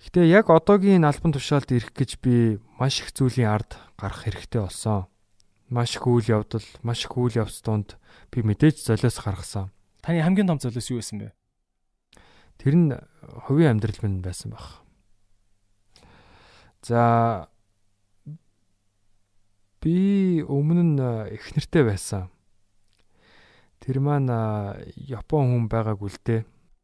[0.03, 5.07] Гэтэ яг одоогийн албан тушаалд ирэх гэж би маш их зүйлийн ард гарах хэрэгтэй болсон.
[5.71, 7.95] Маш их үйл явдал, маш их үйл явц донд
[8.27, 9.71] би мэдээж золиос гаргасан.
[10.03, 11.31] Таны хамгийн том золиос юу байсан бэ?
[12.57, 12.91] Тэр нь
[13.47, 14.83] хувийн амьдрал минь байсан баг.
[16.83, 17.47] За
[19.81, 21.01] би өмнө нь
[21.33, 22.29] их нэртэй байсан.
[23.79, 24.31] Тэр маань
[24.95, 26.41] Япон хүн байгаагүй л дээ.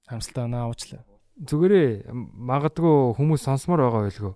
[0.09, 4.33] Хамсалтай оноо уучлаа зүгээрээ магадгүй хүмүүс сонсомоор байгаа байлгүй.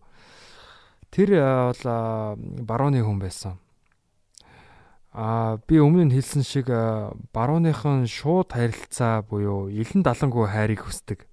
[1.12, 1.84] Тэр бол
[2.64, 3.60] барууны хүн байсан.
[5.14, 6.68] А би өмнө нь хэлсэн шиг
[7.32, 11.30] барууныхан шууд харилцаа буюу илэн далангуу хайрыг хүсдэг.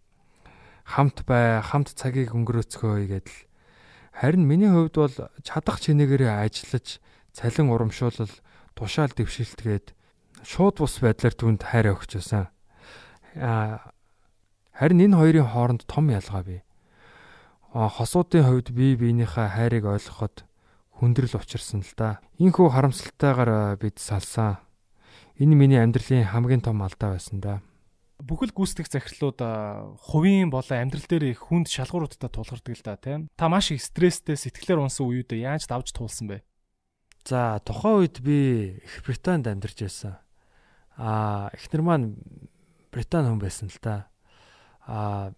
[0.85, 3.41] Хамт бай, хамт цагийг өнгөрөөцгөө гэдэл.
[4.13, 7.01] Харин миний хувьд бол чадах чинээгээрээ ажиллаж,
[7.33, 8.35] цалин урамшуулал,
[8.77, 9.97] тушаал дэвшилтгээд
[10.45, 12.53] шууд бус байдлаар түнд хайр өгч байсан.
[13.41, 13.97] А
[14.81, 16.65] Харин энэ хоёрын хооронд том ялгаа бий.
[17.69, 20.49] Хосуудын хувьд бие биенийхээ хайрыг ойлгоход
[21.01, 22.21] хүндрэл учирсан л да.
[22.37, 24.61] Инхүү харамсалтайгаар бид салсан.
[25.41, 27.65] Энэ миний амьдралын хамгийн том алдаа байсан да.
[28.21, 29.41] Бүхэл гүйцэтгэх захирлууд
[30.05, 33.33] хувийн болон амьдрал дээр их хүнд шалгууруудтай тулгардаг л да тийм.
[33.33, 36.45] Та маш их стресстэй сэтгэлээр унсан үед яаж давж туулсан бэ?
[37.25, 40.21] За тухайн үед би Их Британд амьдарч байсан.
[41.01, 42.21] Аа эхнэр маань
[42.93, 44.13] Британи хүн байсан л да.
[44.85, 45.33] Аа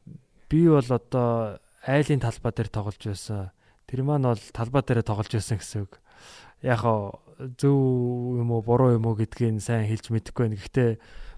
[0.50, 3.54] би бол одоо айлын талбай дээр тоглож байсан.
[3.86, 5.98] Тэр маань бол талбай дээр тоглож байсан гэсэн үг.
[6.62, 6.82] Яг
[7.58, 10.60] зөв юм уу буруу юм уу гэдгийг сайн хэлж мэдэхгүй байна.
[10.60, 10.90] Гэхдээ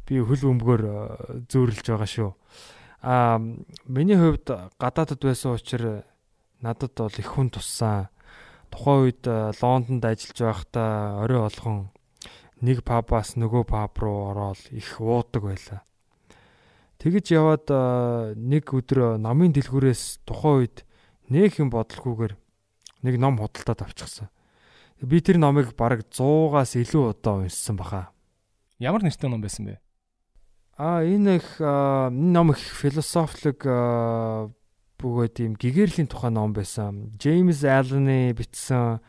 [0.05, 0.95] би хөл бөмбөгөөр э,
[1.49, 2.31] зөөрлж байгаа шүү.
[3.05, 3.41] Аа
[3.89, 4.45] миний хувьд
[4.77, 6.05] гадаадд байсан учраас
[6.61, 8.13] надад бол их хүн туссан.
[8.69, 11.89] Тухайн үед э, Лондонд ажиллаж байхдаа орой болгон
[12.61, 15.81] нэг пабаас нөгөө паб руу ороод их уудаг байлаа.
[17.01, 17.67] Тэгэж яваад
[18.39, 20.77] нэг өдөр номын дэлгүүрээс тухайн үед
[21.29, 22.35] нэг юм бодлохгүйгээр
[23.05, 24.29] нэг ном худалдаад авчихсан.
[25.01, 28.11] Би тэр номыг бараг 100-аас илүү удаа уншсан баха.
[28.79, 29.81] Ямар нэртэй ном байсан бэ?
[30.77, 33.65] А энэ их ном их философик
[34.99, 37.13] бөгөөд юм гэгэрлийн тухай ном байсан.
[37.19, 39.01] Джеймс Аллен бичсэн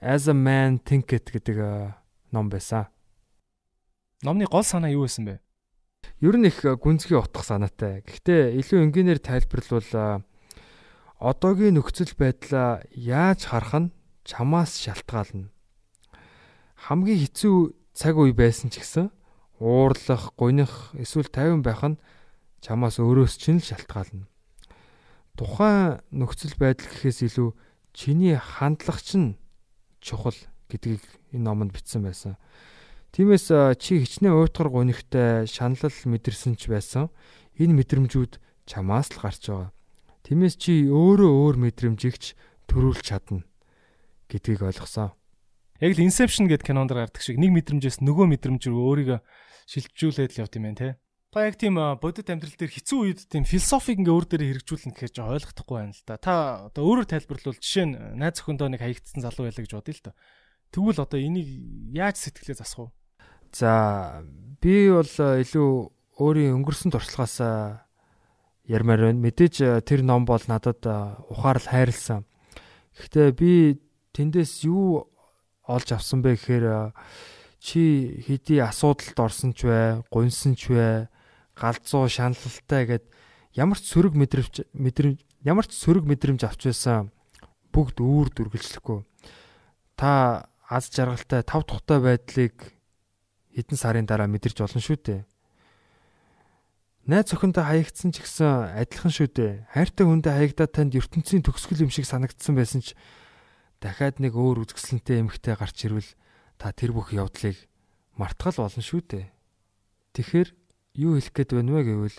[0.00, 1.94] As a Man Thinketh гэдэг
[2.32, 2.88] ном байсан.
[4.22, 5.44] Номны гол санаа юу байсан бэ?
[6.20, 8.04] ер нь их гүнзгий утгах санаатай.
[8.04, 10.24] Гэхдээ илүү энгийнээр тайлбарлавал
[11.18, 15.50] одоогийн нөхцөл байдлаа яаж харах нь чамаас шалтгаална.
[16.74, 17.56] Хамгийн хэцүү
[17.94, 19.12] цаг үе байсан ч гэсэн
[19.60, 22.00] уурлах, гуних эсвэл тайван байх нь
[22.60, 24.26] чамаас өөрөөс чинь л шалтгаална.
[25.38, 27.54] Тухайн нөхцөл байдал гэхээс илүү
[27.94, 29.38] чиний хандлага чинь
[30.02, 30.36] чухал
[30.68, 32.34] гэдгийг энэ номонд бичсэн байсан.
[33.14, 37.14] Тиймээс чи хичнээн уйтгар гунигтай шаналл мэдэрсэн ч байсан.
[37.54, 39.70] Энэ мэдрэмжүүд чамаас л гарч байгаа.
[40.24, 42.32] Тиймээс чи өөрөө өөр мэдрэмжигч
[42.64, 43.44] төрүүлж чадна
[44.32, 45.12] гэдгийг ойлгосон.
[45.84, 49.20] Яг л Inception гэдэг кинонд гардаг шиг нэг мэдрэмжээс нөгөө мэдрэмж рүү өөрийгөө
[49.68, 50.88] шилжүүлээд л явд юм байна те.
[51.28, 55.12] Та яг тийм бодит амьдрал дээр хэцүү үед тийм философиг ингээ өөр дээрээ хэрэгжүүлнэ гэхээр
[55.12, 56.16] жоо ойлгохгүй байна л да.
[56.16, 56.34] Та
[56.72, 60.12] одоо өөрөөр тайлбарлавал жишээ нь найз өхөндөө нэг хаягдсан залуу байлаа гэж бодъё л да.
[60.72, 61.48] Тэгвэл одоо энийг
[61.92, 62.94] яаж сэтгэлээ засах вэ?
[63.52, 64.22] За
[64.62, 65.70] би бол илүү
[66.22, 67.83] өөрийн өнгөрсөн туршлагаас
[68.68, 69.20] ярмаар байна.
[69.20, 70.84] Мэдээж тэр ном бол надад
[71.28, 72.24] ухаарл хайрлсан.
[72.96, 73.80] Гэхдээ би
[74.14, 75.10] тэндээс юу
[75.66, 76.92] олж авсан бэ гэхээр
[77.60, 81.08] чи хэдий асуудалд орсон ч вэ, гунсан ч вэ,
[81.56, 83.04] галзуу шаналлалтай гэд
[83.56, 87.08] ямар ч сөрөг мэдрэмж мэдрэмж ямар ч сөрөг мэдрэмж авч байсан
[87.72, 89.02] бүгд үүр дүргэлжлэхгүй.
[89.96, 92.54] Та аз жаргалтай тав тухтай байдлыг
[93.54, 95.20] хэдэн сарын дараа мэдэрч олон шүү дээ.
[97.04, 99.52] Найз охинтой хаягдсан ч гэсэн адилхан шүү дээ.
[99.76, 102.96] Хайртай хүндээ хаягдаад танд ертөнцийн төгсгөл юм шиг санагдсан байсан ч
[103.76, 106.10] дахиад нэг өөр үзэсгэлэнтэй эмэгтэй гарч ирвэл
[106.56, 107.60] та тэр бүх явдлыг
[108.16, 109.24] мартгал болно шүү дээ.
[110.16, 110.48] Тэгэхээр
[111.04, 112.18] юу хэлэх гээд байна вэ гэвэл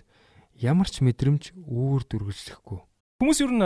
[0.62, 2.80] ямар ч мэдрэмж үүр дүргэлжлэхгүй.
[3.26, 3.66] Хүмүүс ер нь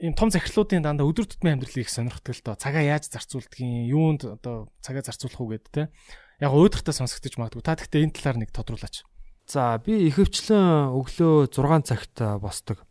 [0.00, 2.56] ийм том захирлуудын дандаа өдөр тутмын амьдралыг сонирхдаг л доо.
[2.56, 5.92] Цагаа яаж зарцуулдгийг, юунд одоо цагаа зарцуулах уу гэдэг те.
[6.40, 7.60] Яг өөдөртөө сонсогдож магадгүй.
[7.60, 9.04] Та гэхдээ энэ талаар нэг тодруулаач.
[9.50, 12.86] За би ихэвчлэн өглөө 6 цагт босдог.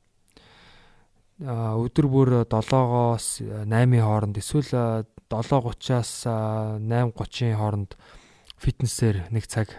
[1.40, 7.96] өдөр бүр 7-оос 8-ийн хооронд эсвэл 7:30-аас 8:30-ийн хооронд
[8.60, 9.72] фитнесээр нэг цаг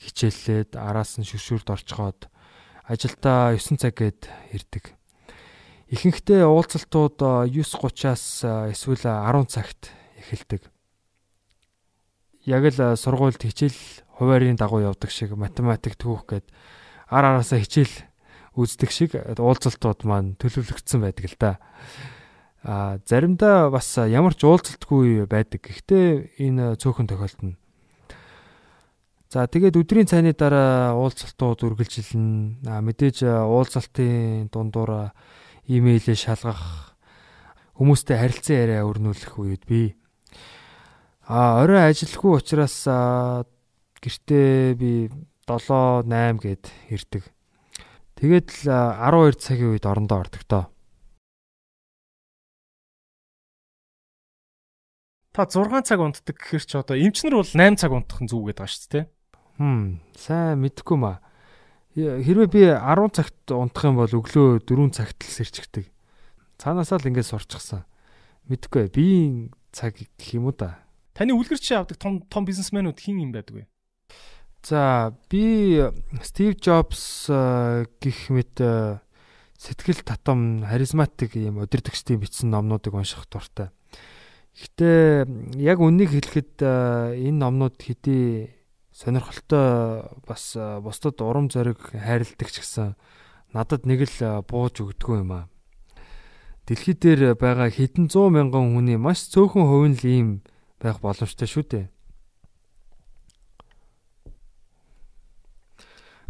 [0.00, 2.32] хичээллээд араас нь шүршүрд орчхоод
[2.88, 4.96] ажилдаа 9 цаг гээд ирдэг.
[5.92, 7.20] Ихэнхдээ уулзалтууд
[7.52, 9.92] 9:30-аас эсвэл 10 цагт
[10.24, 10.72] эхэлдэг.
[12.44, 13.80] Яг л сургуульд хичээл
[14.20, 16.46] хуваарийн дагуу явдаг шиг математик түүх гээд
[17.08, 17.94] ар араасаа хичээл
[18.54, 21.52] үздэг шиг уулзалтууд маань төлөвлөгдсөн байдаг л да
[22.64, 25.60] а заримдаа бас ямар ч уулзалтгүй байдаг.
[25.68, 27.60] Гэхдээ энэ цөөхөн тохиолдно.
[29.28, 32.64] За тэгээд өдрийн цайны дараа уулзалтууд үргэлжилнэ.
[32.64, 35.12] Мэдээж уулзалтын дундуур
[35.68, 36.96] имэйлээ шалгах
[37.76, 39.98] хүмүүстэй харилцан яриа өрнүүлэх үед би
[41.24, 45.08] а орой ажилгүй учраас гэртээ би
[45.48, 47.24] 7 8 гээд ирдэг.
[48.20, 50.64] Тэгээд л 12 цагийн үед орондоо ордог тоо.
[55.34, 58.62] Та 6 цаг унтдаг гэхэр чи одоо эмчнэр бол 8 цаг унтах нь зүг гэдэг
[58.62, 59.04] ба шүү дээ.
[59.58, 61.18] Хм, сайн мэдэхгүй маа.
[61.96, 65.90] Хэрвээ би 10 цагт унтах юм бол өглөө 4 цагт л сэрчгдэг.
[66.60, 67.82] Цаанаасаа л ингэж сурчсан.
[68.46, 68.94] Мэдэхгүй.
[68.94, 69.06] Би
[69.74, 70.83] цаг гэх юм уу да.
[71.14, 73.64] Таны үлгэр чи авдаг том том бизнесмэнүүд хин юм байдаг вэ?
[74.66, 75.78] За, би
[76.26, 77.30] Стив Джобс
[78.02, 78.58] гих мэт
[79.54, 83.70] сэтгэл татам, харизматик юм удирдахчдын бичсэн номнуудыг унших дуртай.
[84.58, 85.26] Гэтэ
[85.62, 88.50] яг үннийг хэлэхэд энэ номнууд хэдий
[88.90, 92.94] сонирхолтой бас бусдад урам зориг хайрладаг ч гэсэн
[93.54, 95.44] надад нэг л бууж өгдгөө юм аа.
[96.66, 100.28] Дэлхий дээр байгаа хэдэн зуун мянган хүний маш цөөхөн хувь нь ийм
[100.84, 101.86] байх боломжтой шүү дээ.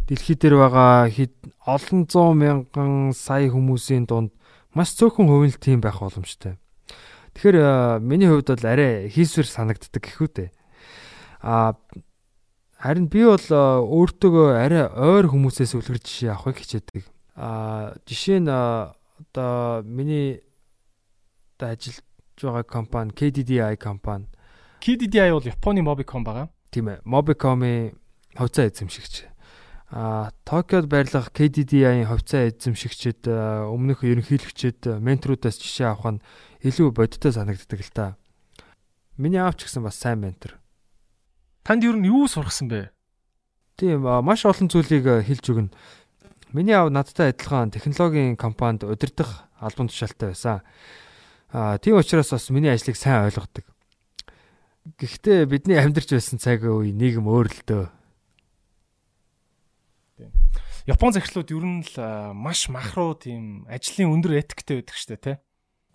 [0.07, 1.33] Дэлхий дээр байгаа хэд
[1.65, 4.31] олон зуун мянган сая хүмүүсийн дунд
[4.71, 6.55] маш цөөхөн хувь нь тийм байх боломжтой.
[7.33, 10.49] Тэгэхээр миний хувьд бол арай хийсвэр санагддаг гэхүү дээ.
[11.41, 11.75] А
[12.77, 17.03] харин би бол өөртөөгөө арай ойр хүмүүсээс үлгэр жишээ авахыг хичээдэг.
[17.35, 20.45] А жишээ нь одоо миний
[21.57, 22.05] одоо ажиллаж
[22.39, 24.29] байгаа компани KDDI компани.
[24.85, 26.53] KDDI бол Японы Mobicom байгаа.
[26.69, 27.01] Тийм ээ.
[27.09, 27.97] Mobicom-ийн
[28.37, 29.25] хувьцаа эзэмшигч.
[29.89, 36.23] А Токиод байрлах KDDI-ийн хувьцаа эзэмшигчид өмнөх ерөнхийлөгчид менторудаас жишээ авах нь
[36.61, 38.05] илүү бодиттой санагддаг л та.
[39.17, 40.61] Миний аав ч гэсэн бас сайн ментор.
[41.65, 42.93] Танд ер нь юу сургасан бэ?
[43.81, 45.73] Тийм маш олон зүйлийг хэлж өгнө.
[46.53, 50.61] Миний аав надтай адилхан технологийн компанид удирдах албан тушаалтай байсан.
[51.49, 53.65] Аа тийм учраас бас миний ажлыг сайн ойлгодог.
[54.85, 57.85] Гэхдээ бидний амьдарч байсан цаг үе нийгэм өөр л дөө.
[60.85, 61.97] Япон захирлууд ер нь л
[62.37, 65.35] маш махруу тийм ажлын өндөр этиктэй байдаг штэ тий.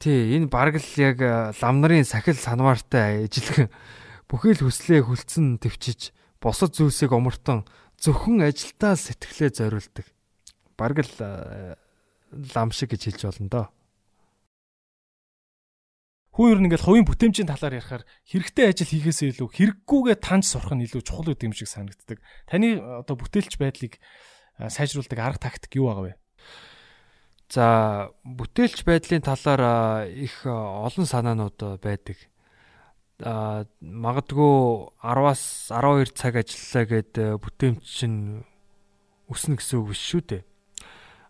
[0.02, 1.22] Тий, энэ бараг л яг
[1.62, 3.70] лам нарын сахил санваартай ижилхэн
[4.28, 6.10] бүхий л хүслээ хүлцэн төвчиж
[6.42, 7.62] босод зүйлсийг омортон
[8.02, 10.06] зөвхөн ажилдаа сэтгэлээ зориулдаг.
[10.74, 11.14] Бараг л
[12.58, 13.66] лам шиг гэж хэлж болно доо.
[16.40, 19.48] Хүн ер нь ингээл хувийн бүтээмжийн талаар ярихаар хэрэгтэй ажил хийхээсээ илүү
[19.84, 22.16] хэрэггүйгээ таньж сурах нь илүү чухал үт юм шиг санагддаг.
[22.48, 24.00] Таны одоо бүтээлч байдлыг
[24.56, 26.14] сайжруулдаг арга тактик юу байгаа вэ?
[27.52, 32.16] За бүтээлч байдлын талаар их олон санаанууд байдаг.
[33.20, 38.48] А магадгүй 10-аас 12 цаг ажиллалаа гэд бүтээмж чинь
[39.28, 40.42] өснө гэсэн үг биш шүү дээ.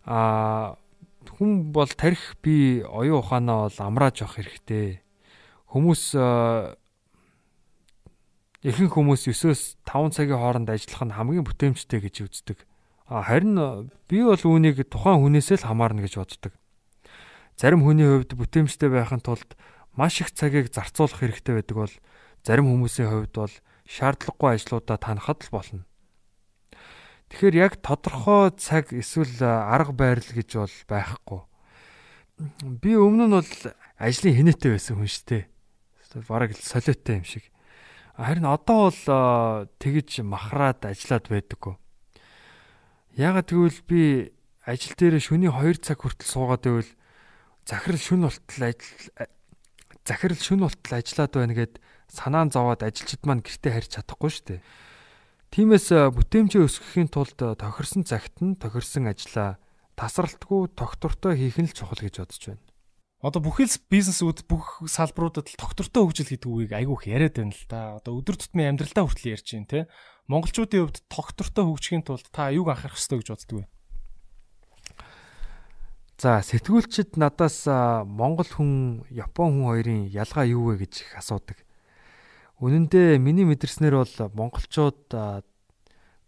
[0.07, 0.79] А
[1.29, 5.01] хүн бол тарих би оюун ухаанаа бол амрааж явах хэрэгтэй.
[5.69, 6.17] Хүмүүс
[8.61, 12.59] ихэнх хүмүүс 9-өөс 5 цагийн хооронд ажиллах нь хамгийн бүтээмжтэй гэж үздэг.
[13.09, 16.53] Харин би бол үүнийг тухайн хүнээсээ л хамаарна гэж боддог.
[17.57, 19.57] Зарим хүний хувьд бүтээмжтэй байхын тулд
[19.97, 21.93] маш их цагийг зарцуулах хэрэгтэй байдаг бол
[22.45, 23.53] зарим хүмүүсийн хувьд бол
[23.85, 25.83] шаардлагагүй ажлуудаа танахад л болно.
[27.31, 31.41] Тэгэхээр яг тодорхой цаг эсвэл арга барил гэж бол байхгүй.
[32.83, 33.53] Би өмнө нь бол
[33.95, 35.43] ажлын хинэттэй байсан хүн шүү дээ.
[36.27, 37.47] Бараг солиотой юм шиг.
[38.19, 41.75] Харин одоо бол тэгж махраад ажиллаад байдаггүй.
[43.15, 44.01] Ягаад гэвэл би
[44.67, 46.91] ажил дээр шөнийн 2 цаг хүртэл суугаад байвал
[47.63, 49.07] захирал шүн болтол ажил
[50.05, 51.73] захирал шүн болтол ажиллаад байна гэд
[52.11, 54.61] санаан зовоод ажилчид маань гэртээ харьж чадахгүй шүү дээ.
[55.51, 59.59] Тиймээс бүтээмжээ өсгөхийн тулд тохирсон цагт нь тохирсон ажлаа
[59.99, 62.63] тасралтгүй тогтвортой хийх нь л чухал гэж бодож байна.
[63.19, 67.99] Одоо бүхэл бизнесүүд бүх салбаруудад л тогтвортой хөгжил гэдэг үгийг айгүйх яриад байна л да.
[67.99, 69.79] Одоо өдөр тутмын амьдралдаа хүртэл ярьж байна те
[70.31, 73.65] монголчуудын хувьд тогтвортой хөгжихийн тулд та юуг анхаарах ёстой гэж боддөг вэ?
[76.15, 77.67] За сэтгүүлчид надаас
[78.07, 81.59] монгол хүн, япон хүн хоёрын ялгаа юу вэ гэж их асуудаг.
[82.61, 85.09] Үнэн дээр миний мэдэрснээр бол монголчууд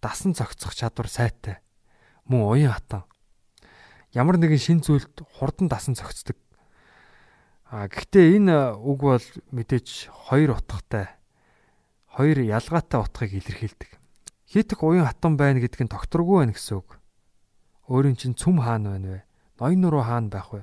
[0.02, 1.62] дасан цогцох чадвар сайтай.
[2.26, 3.06] Мөн уян хатан.
[4.17, 6.36] Ямар нэгэн шин зүйлд хурдан дасан цогцдог.
[7.69, 11.13] А гэхдээ энэ үг бол мэдээж хоёр утгатай
[12.13, 13.98] хоёр ялгаатай утгыг илэрхийлдэг.
[14.46, 17.02] Хитг уян хатан байна гэдг нь докторгүй байна гэсэн үг.
[17.89, 19.19] Өөрийн чинь цүм хаана байна вэ?
[19.58, 20.62] Ноён нуруу хаана байх вэ?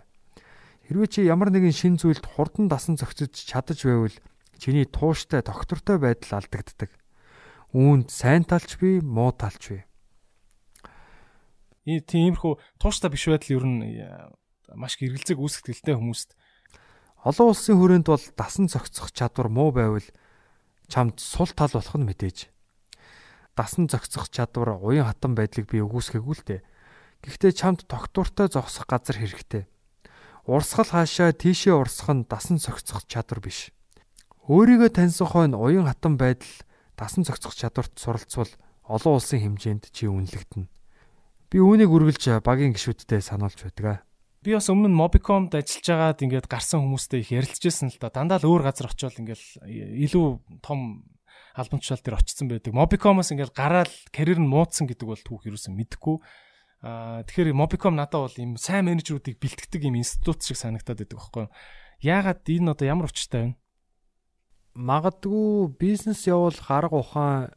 [0.87, 4.14] Хэрвээ чи ямар нэгэн шин зүйлд хурдан дасан зохицож чадаж байвал
[4.61, 6.92] чиний тууштай доктортой байдал алдагддаг.
[7.73, 9.83] Үүнд сайн талч бий, муу талч бий.
[11.88, 13.81] Энэ тиймэрхүү тууштай биш байдал ер нь
[14.77, 16.37] маш их эргэлзээг үүсгэтгэлтэй хүмүүст
[17.25, 20.05] олон улсын хүрээнд бол дасан зохицох чадвар муу байвал
[20.88, 22.53] чамд сул тал болох нь мэдээж.
[23.57, 26.61] Дасан зохицох чадвар уян хатан байдлыг би өгөөсгөөгүй л дээ.
[27.25, 29.64] Гэхдээ чамд тогтвортой зогсох газар хэрэгтэй.
[30.49, 33.68] Урсгал хаашаа тийшээ урсгах нь дасан зохицох чадвар биш.
[34.50, 36.50] Өөрийгөө таньсан хойно уян хатан байдал
[36.98, 38.50] дасан зохицох чадварт суралцвал
[38.82, 40.66] олон улсын хэмжээнд чи үнэлэгдэнэ.
[41.54, 44.02] Би үүнийг үргэлж багийн гишүүдтэй сануулж байдаг.
[44.42, 48.10] Би бас өмнө Mobicom-д ажиллаж байгаад ингээд гарсан хүмүүстэй их ярилцжсэн л да.
[48.10, 49.38] Дандаа л өөр газар очиод ингээд
[50.10, 50.26] илүү
[50.66, 51.06] том
[51.54, 52.74] албан тушаал дээр очсон байдаг.
[52.74, 56.18] Mobicom-оос ингээд гараад карьер нь муудсан гэдэг бол түүх юусэн мэдэхгүй.
[56.82, 61.42] Аа тэгэхээр Mobicom надад бол ийм сайн менежерүүдийг бэлтгэдэг ийм институт шиг санагтаад байдаг байхгүй
[61.46, 61.54] юу?
[62.02, 63.60] Яагаад энэ одоо ямар учиртай вэ?
[64.74, 67.50] Магадгүй бизнес явуулах арга ухаан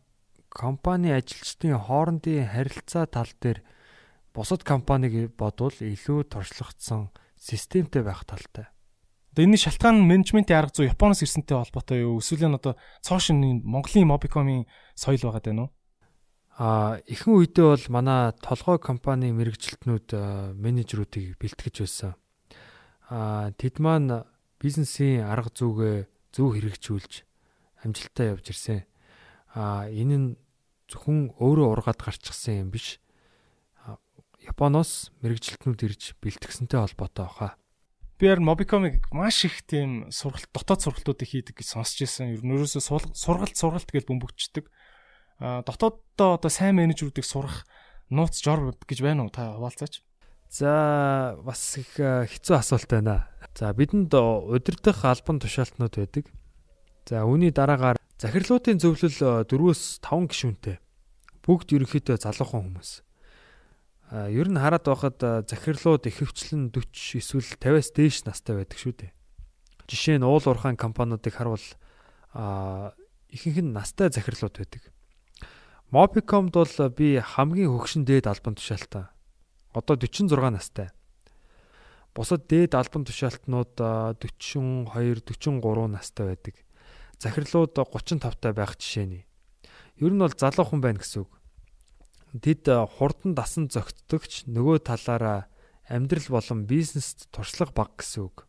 [0.50, 3.62] компани ажилчдын хоорондын харилцаа тал дээр
[4.34, 8.66] бусад компаниг бодвол илүү туршлагатсан системтэй байх талтай.
[9.34, 12.18] Одоо энэ шалтгаан нь менежментийн арга зүй Японоос ирсэнтэй холбоотой юу?
[12.18, 15.66] Эсвэл нь одоо цоошин Монголын Mobicom-ийн соёл байгаа даа нү?
[16.58, 22.14] А ихэнх үедээ бол манай толгой компани мэрэгжилтнүүд менежерүүдийг бэлтгэж байсан.
[23.10, 24.22] А тэд маань
[24.62, 25.98] бизнесийн арга зүйгээ
[26.34, 27.24] зөв хэрэгжүүлж
[27.86, 28.84] амжилтаа явж ирсэн.
[29.54, 30.30] А энэ нь
[30.90, 32.98] зөвхөн өөрөө ургаад гарчихсан юм биш.
[34.44, 37.50] Японоос мэрэгжилтнүүд ирж бэлтгэсэнтэй холбоотой баха.
[38.20, 42.36] Би яар Mobicom-ыг маш их тийм сургалт дотоод сургалтуудыг хийдэг гэж сонсч байсан.
[42.36, 44.68] Ер нь ерөөсөө сургалт сургалт гэж бөмбөгчдөг.
[45.40, 47.64] А дотооддоо одоо сайн менежерүүдийг сурах
[48.12, 50.04] нууц жор гэж байна уу та хуваалцаач.
[50.54, 53.26] За бас их хэцүү асуулт байна.
[53.58, 56.30] За бидэнд удирдах албан тушаалтнууд байдаг.
[57.10, 60.78] За үүний дараагаар захирлуудын зөвлөл 4-өөс 5 гишүүнтэй.
[61.42, 63.02] Бүгд ерөнхийдөө залуухан хүмүүс
[64.14, 65.18] ер нь хараад байхад
[65.50, 69.12] захирлууд ихэвчлэн 40 эсвэл 50-аас дээш настай байдаг шүү дээ.
[69.90, 71.66] Жишээ нь уул уурхайн компаниудыг харвал
[73.34, 74.86] ихэнх нь настай захирлууд байдаг.
[75.90, 79.13] Mobicom-д бол би хамгийн хөгшин дээд албан тушаалтаа.
[79.74, 80.90] Одоо 46 настай.
[82.14, 83.74] Бусад дээд албан тушаалтнууд
[84.22, 86.56] 42, 43 настай байдаг.
[87.18, 89.26] Захирлууд 35 таа байх жишээний.
[89.98, 91.32] Ер нь бол залуу хүн байна гэсэн үг.
[92.38, 95.50] Тэд хурдан дасан зөгтдөгч нөгөө талаараа
[95.90, 98.46] амьдрал болон бизнест туршлага баг гэсэн үг.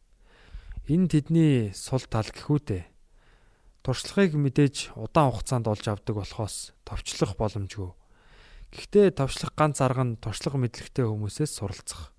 [0.89, 2.85] Энэ тэдний сул тал гэхүүтэй.
[3.85, 7.93] Туршлагыг мэдээж удаан хугацаанд олж авдаг болохоос товчлох боломжгүй.
[8.75, 12.11] Гэхдээ товчлох ганц арга нь туршлага мэдлэгтэй хүмүүсээс суралцах.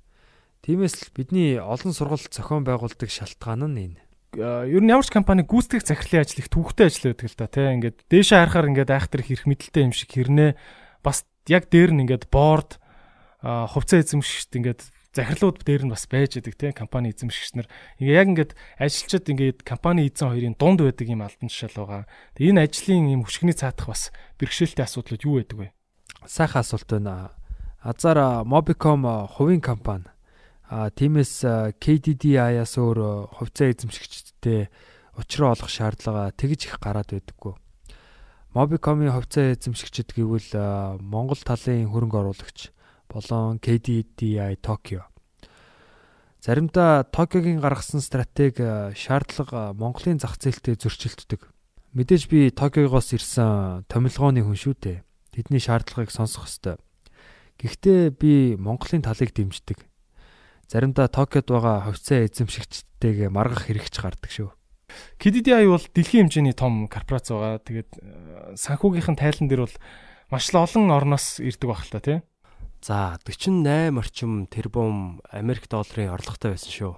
[0.63, 3.99] Тиймээс л бидний олон сургалт зохион байгуулдаг шалтгаан нь энэ.
[4.39, 7.67] Ер нь ямар ч компани гүйцэтгэх захирлын ажил их түүхтэй ажил байдаг л да тий.
[7.75, 10.51] Ингээд дээшээ харахаар ингээд айхтар хэрэг мэдлэлтэй юм шиг хэрнээ
[11.03, 12.79] бас яг дээр нь ингээд борд
[13.43, 14.81] хувьцаа эзэмшигчд ингээд
[15.15, 17.67] захирлууд дээр нь бас байж идэг тийм компани эзэмшигч нар
[18.01, 18.51] яг ингээд
[18.81, 22.03] ажилчид ингээд компани эзэн хоёрын дунд байдаг юм албан тушаал байгаа.
[22.35, 25.67] Тэгээ энэ ажлын юм хөшгөний цаатах бас бэрхшээлтэй асуудлууд юу байдаг вэ?
[26.27, 27.31] Сайхан асуулт байна.
[27.81, 29.05] Азар Mobicom
[29.37, 30.09] хувийн компани.
[30.69, 31.45] А тиймээс
[31.77, 34.69] KDDI-аас өөр хувьцаа эзэмшигчдтэй
[35.13, 37.53] учраа олох шаардлага тэгж их гараад байдаггүй.
[38.57, 42.73] Mobicom-ийн хувьцаа эзэмшигчд гэвэл Монгол талын хөрөнгө оруулагч
[43.05, 45.05] болон KDDI Tokyo.
[46.41, 51.41] Заримдаа Токиогийн гаргасан стратеги э, шаардлага Монголын зах зээлтэй зөрчилддөг.
[51.97, 55.04] Мэдээж би Токиогоос ирсэн томилгооны хүн шүү дээ.
[55.35, 56.79] Тэдний шаардлагыг сонсох ёстой.
[57.59, 59.83] Гэхдээ би Монголын талыг дэмждэг.
[60.71, 64.49] Заримдаа Токиод байгаа хувьцаа эзэмшигчдтэйг маргах хэрэгч гардаг шүү.
[65.19, 67.59] KDDI бол дэлхийн хэмжээний том корпорац байгаа.
[67.59, 69.75] Тэгээд э, санхүүгийнхэн тайлан дээр бол
[70.31, 72.19] маш л олон орноос ирдэг баг л та тийм.
[72.79, 76.93] За 48 орчим тэрбум Америк долларын орлоготой байсан шүү.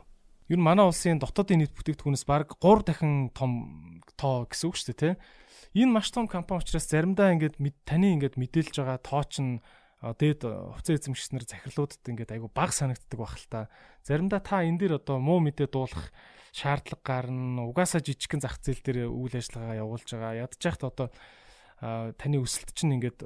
[0.52, 5.16] Нь манай улсын дотоодын нийт бүтээгдэхүүнээс бараг 3 дахин том тоо гэсэн үг шүү дээ,
[5.16, 5.20] тэ.
[5.78, 9.62] Энэ маш том компани учраас заримдаа ингээд таны ингээд мэдээлж байгаа тоо чинь
[10.02, 13.70] дээд хувьцаа эзэмшигч нар захирлуудад ингээд айгу баг санагддаг байх л та.
[14.02, 16.10] Заримдаа та энэ дээр одоо муу мэдээ дуулах
[16.50, 17.70] шаардлага гарна.
[17.70, 20.50] Угаасаа жижигхэн зах зээл дээр үйл ажиллагаа явуулж байгаа.
[20.50, 21.08] Ядчих та одоо
[21.78, 23.22] таны өсөлт чинь ингээд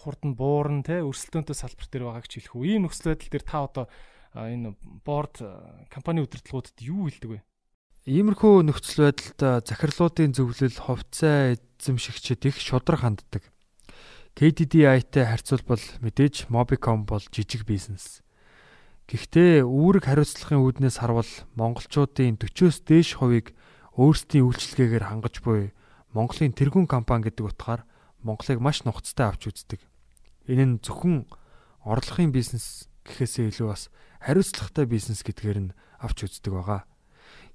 [0.00, 2.64] хурд нь буурна те өрсөлдөөнтэй салбар дээр байгааг ч хэлэх үү.
[2.80, 3.84] Ийм нөхцөл байдал дээр та одоо
[4.32, 4.72] энэ
[5.04, 5.36] борд
[5.92, 7.40] компани удирдлагуудад юу хэлдэг вэ?
[8.04, 13.48] Иймэрхүү нөхцөл байдалд захирлуудын зөвлөл хувьцаа эзэмшигчид их шудраг ханддаг.
[14.36, 18.20] KDDI-тай харьцуулбал мэдээж Mobicom бол жижиг бизнес.
[19.08, 23.56] Гэхдээ үүрэг хариуцлагын үүднээс харвал монголчуудын 40-оос дээш хувийг
[23.96, 25.72] өөрсдийн үйлчлэгээгээр хангаж буй
[26.12, 27.88] Монголын тэргүүн компани гэдэг утгаар
[28.20, 29.80] Монголыг маш нухацтай авч үздэг.
[30.44, 31.24] Энэ нь зөвхөн
[31.88, 33.88] орлогын бизнес гэхээсээ илүү бас
[34.20, 35.74] хариуцлагатай бизнес гэдгээр нь
[36.04, 36.84] авч үздэг байгаа.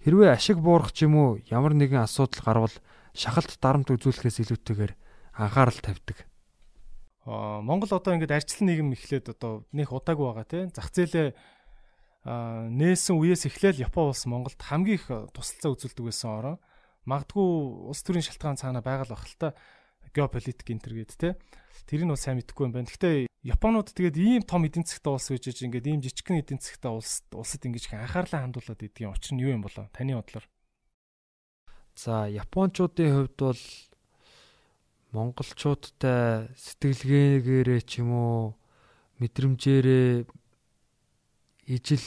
[0.03, 2.75] Хэрвээ ашиг буурах ч юм уу ямар нэгэн асуудал гарвал
[3.11, 4.93] шахалт дарамт үзүүлэхээс илүүтэйгээр
[5.35, 6.23] анхаарал тавьдаг.
[7.27, 11.35] Аа Монгол одоо ингээд арчлан нийгэм эхлээд одоо нэх удаагүй байгаа тийм зах зээлээ
[12.25, 16.55] нээсэн үеэс эхлээл Япон улс Монголд хамгийн их тусалцаа үзүүлдэг байсан ороо
[17.07, 17.47] магадгүй
[17.91, 19.55] улс төрийн шалтгаан цаана л та
[20.13, 21.29] геополитик энтер гээд те
[21.89, 22.89] тэр нь бол сайн мэдэхгүй юм байна.
[22.89, 27.23] Гэхдээ Японууд тэгээд ийм том эдийн засгтай улс гэж ингээд ийм жижигхэн эдийн засгтай улс
[27.31, 30.45] улсад ингэж анхаарлаа хандуулад идэх учир нь юу юм болоо таны бодлоор?
[31.95, 33.63] За Япончуудын хувьд бол
[35.15, 38.41] монголчуудтай сэтгэлгээгээрээ ч юм уу
[39.17, 40.29] мэдрэмжээрээ
[41.73, 42.05] ижил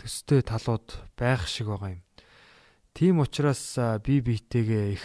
[0.00, 2.02] төстэй талууд байх шиг байгаа юм.
[2.96, 5.04] Тийм учраас би биетэйгээ их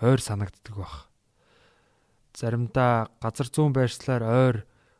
[0.00, 0.94] ойр санагддаг баг.
[2.34, 4.56] Заримдаа газар зүүн байршлаар ойр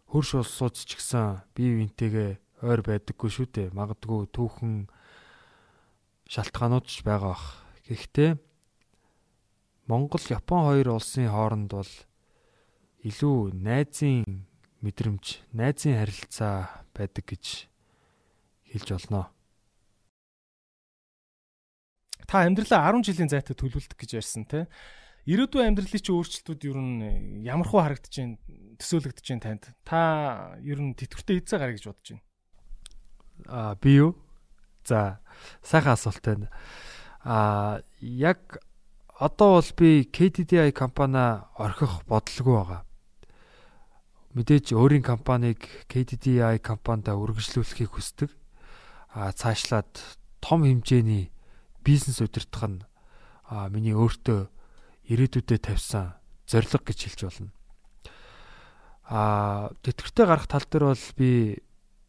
[0.09, 2.31] хөрш улсууд ч гэсэн бие биентэйгээ
[2.63, 3.69] ойр байдаггүй шүү дээ.
[3.75, 4.87] Магадгүй түүхэн
[6.31, 7.47] шалтгаанууд ч байгаа бах.
[7.91, 8.39] Гэхдээ
[9.91, 11.93] Монгол Япон хоёр улсын хооронд бол
[13.03, 14.47] илүү найзын
[14.81, 17.67] мэдрэмж, найзын харилцаа байдаг гэж
[18.71, 19.35] хэлж болно
[22.27, 24.67] та амьдралаа 10 жилийн зайтай төлөвлөлт гэж ярьсан те.
[25.25, 28.37] Ирээдүйн амьдралын чинь өөрчлөлтүүд ер нь ямар хөө харагдаж байна,
[28.77, 29.65] төсөөлөгдөж байна танд.
[29.81, 30.01] Та
[30.61, 32.25] ер нь тэтгэвртэй эзээ гараа гэж бодож байна.
[33.49, 34.13] Аа би юу?
[34.85, 35.25] За
[35.65, 36.53] сайхан асуулт байна.
[37.25, 38.61] Аа яг
[39.17, 42.83] одоо бол би KDDI компани орхих бодлого байгаа.
[44.37, 48.29] Мэдээж өөрийн компанийг KDDI компанидаа үргэлжлүүлэхийг хүсдэг.
[49.17, 51.33] Аа цаашлаад том хэмжээний
[51.81, 52.85] бизнес удирдах нь
[53.49, 54.53] а миний өөртөө
[55.09, 56.17] ирээдүйдээ тавьсан
[56.49, 57.53] зорилго гэж хэлж болно.
[59.05, 61.61] А тэтгэвртэй гарах тал дээр бол би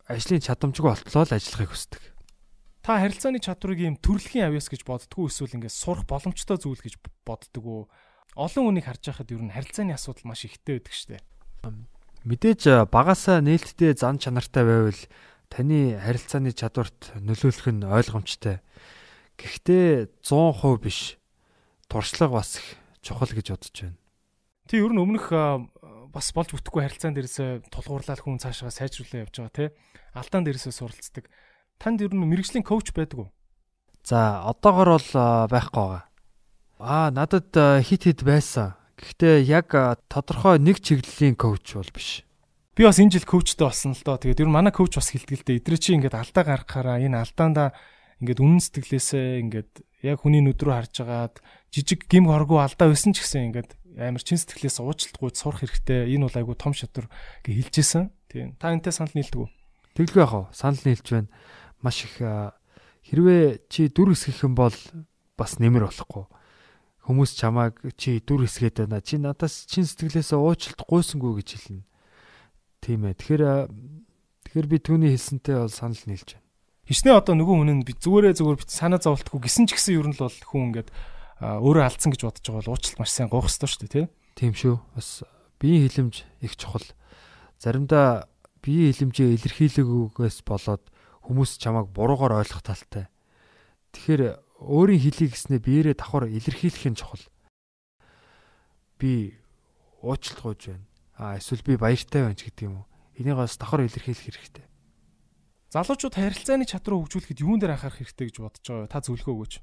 [0.08, 2.04] ажлын чадамжгүй болтлоо л ажиллахыг хүсдэг.
[2.86, 7.66] Та харилцааны чадварыг ийм төрөлхийн авьяас гэж боддгоо эсвэл ингээд сурах боломжтой зүйл гэж боддог
[7.66, 7.84] уу?
[8.38, 11.20] Олон хүнийг харж байхад ер нь харилцааны асуудал маш ихтэй байдаг штэ.
[12.24, 15.02] Мэдээж багасаа нээлттэй зан чанартай байвал
[15.50, 18.62] таны харилцааны чадварт нөлөөлөх нь ойлгомжтой.
[19.42, 21.18] Гэхдээ 100% биш.
[21.90, 23.98] Туршлага бас их чухал гэж бодож байна.
[24.66, 25.30] Тий ер нь өмнөх
[26.10, 29.70] бас болж бүтэхгүй харилцаан дээрээс тулгуурлаад хүн цаашаа сайжруулаад явж байгаа тий.
[30.18, 31.30] Алдаан дээрээсээ суралцдаг.
[31.78, 33.30] Танд ер нь мэрэгжлийн коуч байдаг уу?
[34.02, 35.12] За одоогор бол
[35.54, 36.04] байхгүй байгаа.
[36.82, 37.54] Аа надад
[37.86, 38.74] хит хит байсан.
[38.98, 39.70] Гэхдээ яг
[40.10, 42.26] тодорхой нэг чиглэлийн коуч бол биш.
[42.74, 44.18] Би бас энэ жил коучтой болсон л доо.
[44.18, 45.62] Тэгээд ер нь манай коуч бас дээ.
[45.62, 47.76] Эдрээ чи ингээд алдаа гаргахаараа энэ алдаандаа
[48.24, 49.72] ингээд үнэн сэтгэлээсээ ингээд
[50.06, 51.36] яг хүний нүд рүү харж агаад
[51.74, 56.12] жижиг гим хоргүй алдаа байсан ч гэсэн ингээд амар чин сэтгэлээс уучлалтгүй сурах хэрэгтэй.
[56.16, 57.08] Энэ бол айгүй том шатар
[57.44, 58.12] гэж хэлжсэн.
[58.28, 58.56] Тийм.
[58.60, 59.50] Та энэтэй санал нийлдэг үү?
[59.96, 60.44] Тэглгүй яах вэ?
[60.52, 61.32] Санал нийлж байна.
[61.80, 64.76] Маш их хэрвээ чи дүр хэсгэх юм бол
[65.40, 66.26] бас нэмэр болохгүй.
[67.08, 69.00] Хүмүүс чамааг чи дүр хэсгээд байна.
[69.00, 71.88] Чи надаас чин сэтгэлээс уучлалт гуйсангүй гэж хэлнэ.
[72.84, 73.16] Тийм ээ.
[73.16, 73.44] Тэгэхээр
[74.44, 76.45] тэгэхээр би түүний хэлсэнтэй бол санал нийлж байна.
[76.86, 80.08] Хичнээн одоо нөгөө хүн нь би зүгээрээ зүгээр бит санаа зовлтгүй гисэн ч гэсэн ер
[80.10, 80.90] нь л бол хүн ингээд
[81.42, 84.06] өөрөө алдсан гэж бодож байгаа бол уучлалт маш сайн гоох хэрэгтэй шүү дээ тий.
[84.38, 84.76] Тийм шүү.
[84.94, 85.26] Бас
[85.58, 86.16] биеийн хилэмж
[86.46, 86.86] их чухал.
[87.58, 88.30] Заримдаа
[88.62, 90.84] биеийн хилэмжээ илэрхийлэгүйгээс болоод
[91.26, 93.10] хүмүүс чамайг буруугаар ойлгох талтай.
[93.98, 97.26] Тэгэхээр өөрийн хилийг гэснээр биеэрээ давхар илэрхийлэх нь чухал.
[99.02, 99.34] Би
[100.06, 100.86] уучлалт гуйж байна.
[101.18, 102.88] А эсвэл би баяртай байна ч гэдэг юм уу.
[103.18, 104.66] Энийг бас давхар илэрхийлэх хэрэгтэй.
[105.76, 108.94] Залуучууд харилцааны чадруу хөгжүүлэхэд юун дээр анхаарах хэрэгтэй гэж бодож байгаа вэ?
[108.96, 109.54] Та зөвлөгөө өгөөч.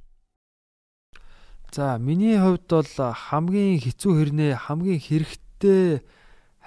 [1.72, 6.04] За миний хувьд бол хамгийн хэцүү хэрнээ хамгийн хэрэгтэй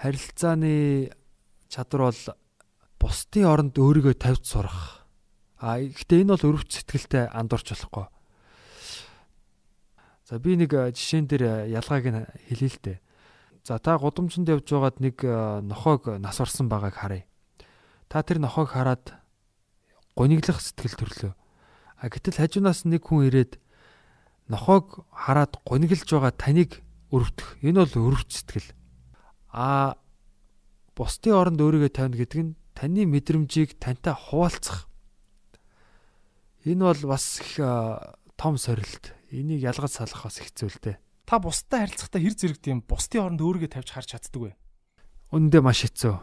[0.02, 1.14] харилцааны
[1.70, 2.22] чадвар бол
[2.98, 5.06] бусдын оронд өөрийгөө тавьж сурах.
[5.62, 8.06] А гэхдээ энэ бол өрөвч сэтгэлтэй андуурч болохгүй.
[10.26, 12.98] За би нэг жишээн дээр ялгааг нь хэлье л дээ.
[13.62, 17.30] За та гудамжинд явж байгаад нэг нохойг нас орсон байгааг харъя.
[18.10, 19.22] Та тэр нохойг хараад
[20.16, 21.34] гониглох сэтгэл төрлөө.
[21.36, 23.60] А гэтэл хажуунаас нэг хүн ирээд
[24.48, 27.60] нохоог хараад гониглж байгаа таныг өрөвдөх.
[27.64, 28.72] Энэ бол өрөвч сэтгэл.
[29.52, 29.96] А
[30.96, 34.88] бусдын оронд өөрийгөө тавина гэдэг нь таны мэдрэмжийг тантай хуваалцах.
[36.64, 37.60] Энэ бол бас их
[38.36, 39.14] том сорилт.
[39.32, 40.98] Энийг ялгаж салах бас хэцүү л дээ.
[41.26, 44.52] Та бусдад харилцахдаа хэр зэрэг тийм бусдын оронд өөрийгөө тавьж харж чаддаг вэ?
[45.34, 46.16] Үндэ маш хэцүү.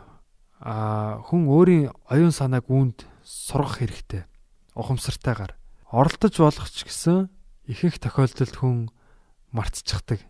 [0.62, 4.26] А хүн өөрийн оюун санааг үүнд сургах хэрэгтэй.
[4.74, 5.56] Ухамсартайгаар.
[5.90, 7.28] Оролдож болох ч гэсэн
[7.68, 8.90] ихэнх тохиолдолд хүн
[9.52, 10.20] мартчихдаг.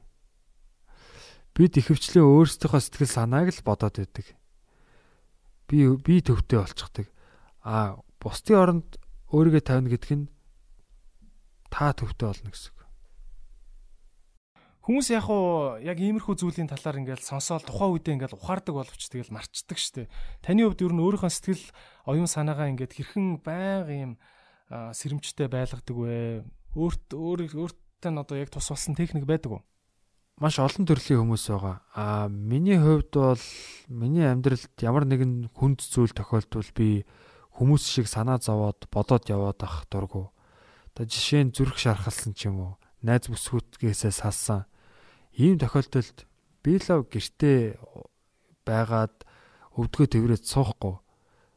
[1.55, 4.26] Бид ихэвчлэн өөрсдийнхөө сэтгэл санааг л бодоод байдаг.
[5.68, 7.07] Би би төвтэй болчихдаг.
[7.62, 8.88] А бусдын оронд
[9.30, 10.26] өөрийгөө тавина гэдэг нь
[11.70, 12.82] та төвтэй болно гэсэн.
[14.93, 19.32] Хүмүүс яг уу яг иймэрхүү зүйлийн талаар ингээл сонсоод тухайн үедээ ингээл ухаардаг боловч тэгэл
[19.32, 20.12] марцдаг штеп.
[20.45, 21.64] Таны хувьд ер нь өөрийнхөө сэтгэл
[22.12, 24.12] оюун санаагаа ингээд хэрхэн байнга юм
[24.68, 26.45] сэрэмжтэй байлгадаг вэ?
[26.76, 29.62] өөрт өөр өөртөө нь одоо яг тус болсон техник байдаг уу?
[30.36, 31.80] Маш олон төрлийн хүмүүс байгаа.
[31.97, 33.45] Аа миний хувьд бол
[33.88, 37.09] миний амьдралд ямар нэгэн хүнд зүйл тохиолдвол би
[37.57, 40.36] хүмүүс шиг санаа зовоод бодоод яваад ах дургу.
[40.93, 44.68] Одоо жишээ нь зүрх шархалсан ч юм уу, найз бүсгүйтгээсээ салсан.
[45.37, 46.28] Ийм тохиолдолд
[46.61, 47.80] би лав гэртээ
[48.68, 49.16] байгаад
[49.76, 51.01] өвдгөө тэрвэрэд суухгүй.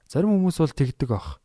[0.08, 1.44] Зарим хүмүүс бол тэгдэг ах.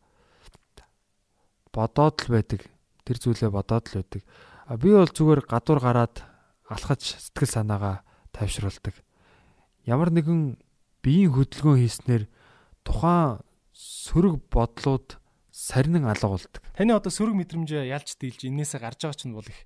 [1.75, 2.61] Бодоод л байдаг
[3.03, 4.21] тэр зүйлээ бодоод л байдаг.
[4.67, 6.23] А би бол зүгээр гадуур гараад
[6.71, 8.95] алхаж сэтгэл санаагаа тайвшруулдаг.
[9.83, 10.55] Ямар нэгэн
[11.03, 12.23] биеийн хөдөлгөөн хийснээр
[12.87, 13.43] тухайн
[13.75, 15.19] сөрөг бодлууд
[15.51, 16.63] сарнин алга болдог.
[16.77, 19.59] Таны одоо сөрөг мэдрэмж ялж дийлж энээсээ гарч байгаа ч нь бол их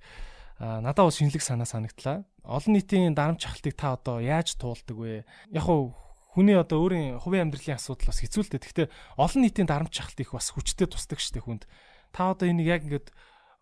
[0.60, 2.24] надад бол шинэлэг санаа санагдлаа.
[2.44, 5.26] Олон нийтийн дарамт чахалтыг та одоо яаж туулдаг вэ?
[5.52, 5.96] Яг уу
[6.36, 8.64] хүний одоо өөрийн хувийн амьдралын асуудал бас хэцүү л дээ.
[8.64, 8.88] Гэхдээ
[9.20, 11.68] олон нийтийн дарамт чахалт их бас хүчтэй тусдаг штеп хүнд.
[12.16, 13.12] Та одоо энийг яг ингээд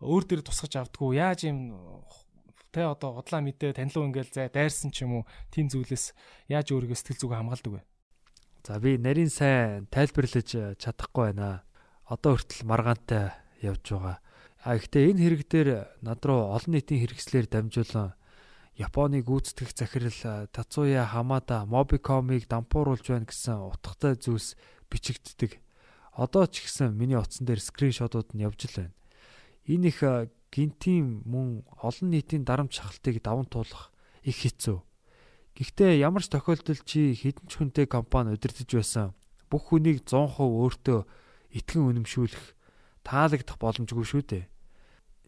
[0.01, 1.73] өөр дээр тусгаж авдггүй яаж юм
[2.73, 5.23] тэ одоо годлаа мэдээ танилуу ингээл зай дайрсан ч юм уу
[5.53, 6.17] тийм зүйлээс
[6.49, 7.81] яаж өөрийгөө сэтгэл зүгөө хамгаалдаг вэ?
[8.65, 10.49] За би нарийн сайн тайлбарлаж
[10.81, 11.61] чадахгүй байна.
[12.09, 14.17] Одоо хүртэл маргаантай явж байгаа.
[14.63, 18.15] А гэхдээ энэ хэрэг дээр над руу олон нийтийн хэрэгслэр дамжуулан
[18.73, 24.57] Японы гүйцэтгэх захирал Тацуя Хамада Mobicom-ыг дампууруулж байна гэсэн утгатай зүйлс
[24.89, 25.61] бичигддэг.
[26.17, 28.95] Одоо ч гэсэн миний утсан дээр скриншотууд нь явж л байна
[29.67, 30.03] энэ их
[30.51, 33.91] гинтийн мөн олон нийтийн дарамт шахалтыг даван туулах
[34.23, 34.83] их хэцүү.
[35.55, 39.15] Гэхдээ ямар ч тохиолдолд чи хэдэн ч хүнтэй компани удирдах байсан
[39.47, 40.99] бүх хүнийг 100% өөртөө
[41.57, 42.45] итгэн үнэмшүүлэх
[43.07, 44.43] таалагдах боломжгүй шүү дээ.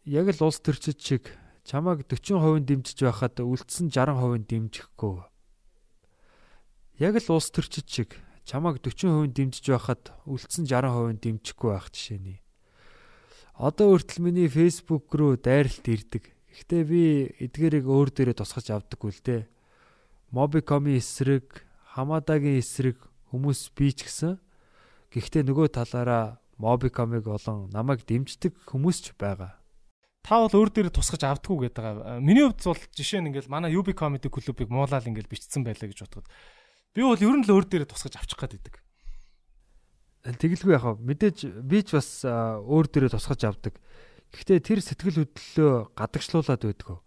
[0.05, 1.33] Яг л улс төрчид шиг
[1.65, 5.25] чамайг 40% дэмжиж байхад үлдсэн 60% дэмжихгүй.
[7.01, 8.13] Яг л улс төрчид шиг
[8.45, 12.37] чамайг 40% дэмжиж байхад үлдсэн 60% дэмжихгүй байх жишээний.
[13.57, 16.29] Одоо хүртэл миний Facebook руу дайралт ирдэг.
[16.53, 17.01] Гэхдээ би
[17.41, 19.49] эдгээрийг өөр дээрээ тусгаж авдаггүй л дээ.
[20.29, 21.65] Mobicom-ийн эсрэг,
[21.97, 23.01] Hamada-гийн эсрэг
[23.33, 24.37] хүмүүс бий ч гэсэн
[25.09, 29.64] гэхдээ нөгөө талаараа Mobicom-ыг болон намайг дэмждэг хүмүүс ч байгаа.
[30.25, 32.17] Та бол өөр дээр тусгаж авдггүй гэдэг байгаа.
[32.17, 36.01] Миний хувьд бол жишээ нь ингээл манай UB Comedy клубыг муулаад ингээл бичсэн байлаа гэж
[36.01, 36.25] бодоход
[36.97, 38.75] би бол ер нь л өөр дээр тусгаж авчих гээд байдаг.
[40.25, 43.77] Тэгэлгүй яхаа мэдээж би ч бас өөр дээрээ тусгаж авдаг.
[44.33, 46.97] Гэхдээ тэр сэтгэл хөдлөлөө гадагшлуулад байдгүй.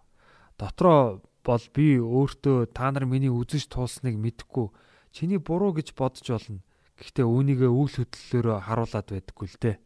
[0.54, 4.70] Дотроо бол би өөртөө та нар миний үзэж туулсныг мэдхгүй
[5.10, 6.62] чиний буруу гэж бодож болно.
[7.02, 9.76] Гэхдээ үүнийгээ үйл хөдлөлөөрөө харуулад байдаггүй л дээ.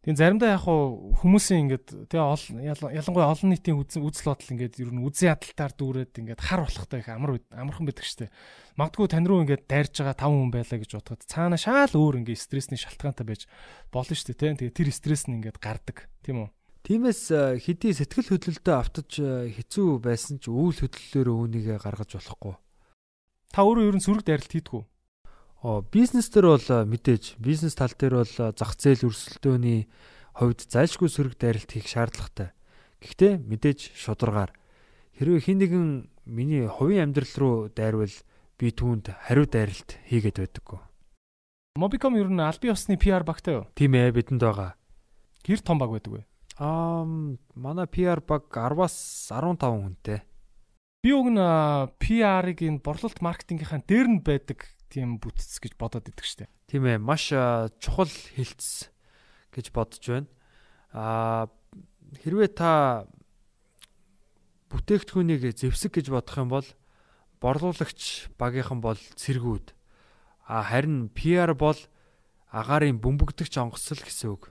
[0.00, 5.36] Тийм заримдаа яг хүмүүсийн ингээд тэгээ ялангуяа олон нийтийн үзэл бодол ингээд ер нь үзэн
[5.36, 8.32] ядалтаар дүүрээд ингээд хар болохтай их амар амархан байдаг штэ.
[8.80, 12.40] Магадгүй тань руу ингээд дайрж байгаа тав хүн байлаа гэж бодоход цаана шаал өөр ингээд
[12.40, 13.44] стрессний шалтгаантай байж
[13.92, 14.56] болно штэ тийм.
[14.56, 16.50] Тэгээ тэр стресс нь ингээд гардаг тийм үү?
[16.80, 22.56] Тиймээс э, хэдий сэтгэл хөдлөлтөд автаж э, хэцүү байсан ч үйл хөдлөлөөр үүнийгээ гаргаж болохгүй.
[23.52, 24.80] Та өөрөө ер нь сүрэг дайралт хийдгүү?
[25.60, 29.92] Бизнес төр бол э, мэдээж бизнес тал дээр бол зах зээл өрсөлдөөний
[30.32, 32.56] хувьд зайлшгүй сүрэг дайралт хийх шаардлагатай.
[33.04, 34.56] Гэхдээ мэдээж шударгаар
[35.20, 35.86] хэрвээ хин нэгэн
[36.24, 38.16] миний хувийн амьдрал руу дайрвал
[38.56, 40.80] би түүнд хариу дайралт хийгээд байдаггүй.
[41.76, 43.68] Mobicom ер нь албан ёсны PR багтай юу?
[43.76, 44.80] Тийм ээ бидэнд байгаа.
[45.44, 46.22] Хэр том баг байдаг вэ?
[46.56, 47.04] Аа
[47.52, 50.24] манай PR баг 10-аас 15 хүнтэй.
[51.04, 51.40] Би уг нь
[52.00, 56.50] PR-ыг энэ борлуулалт маркетингийнхаа дээр нь байдаг тийм бүтц гэж бодоод идэг штеп.
[56.66, 57.30] Тийм ээ, маш
[57.78, 58.90] чухал хилцс
[59.54, 60.28] гэж бодож байна.
[60.92, 61.46] Аа
[62.20, 63.06] хэрвээ та
[64.74, 66.66] бүтээгдэхүүнийг зэвсэг гэж бодох юм бол
[67.38, 69.72] борлуулагч багийнхан бол цэргүүд.
[70.50, 71.78] А харин PR бол
[72.50, 74.50] агаарын бөмбөгдөгч онгоцол гэсэн үг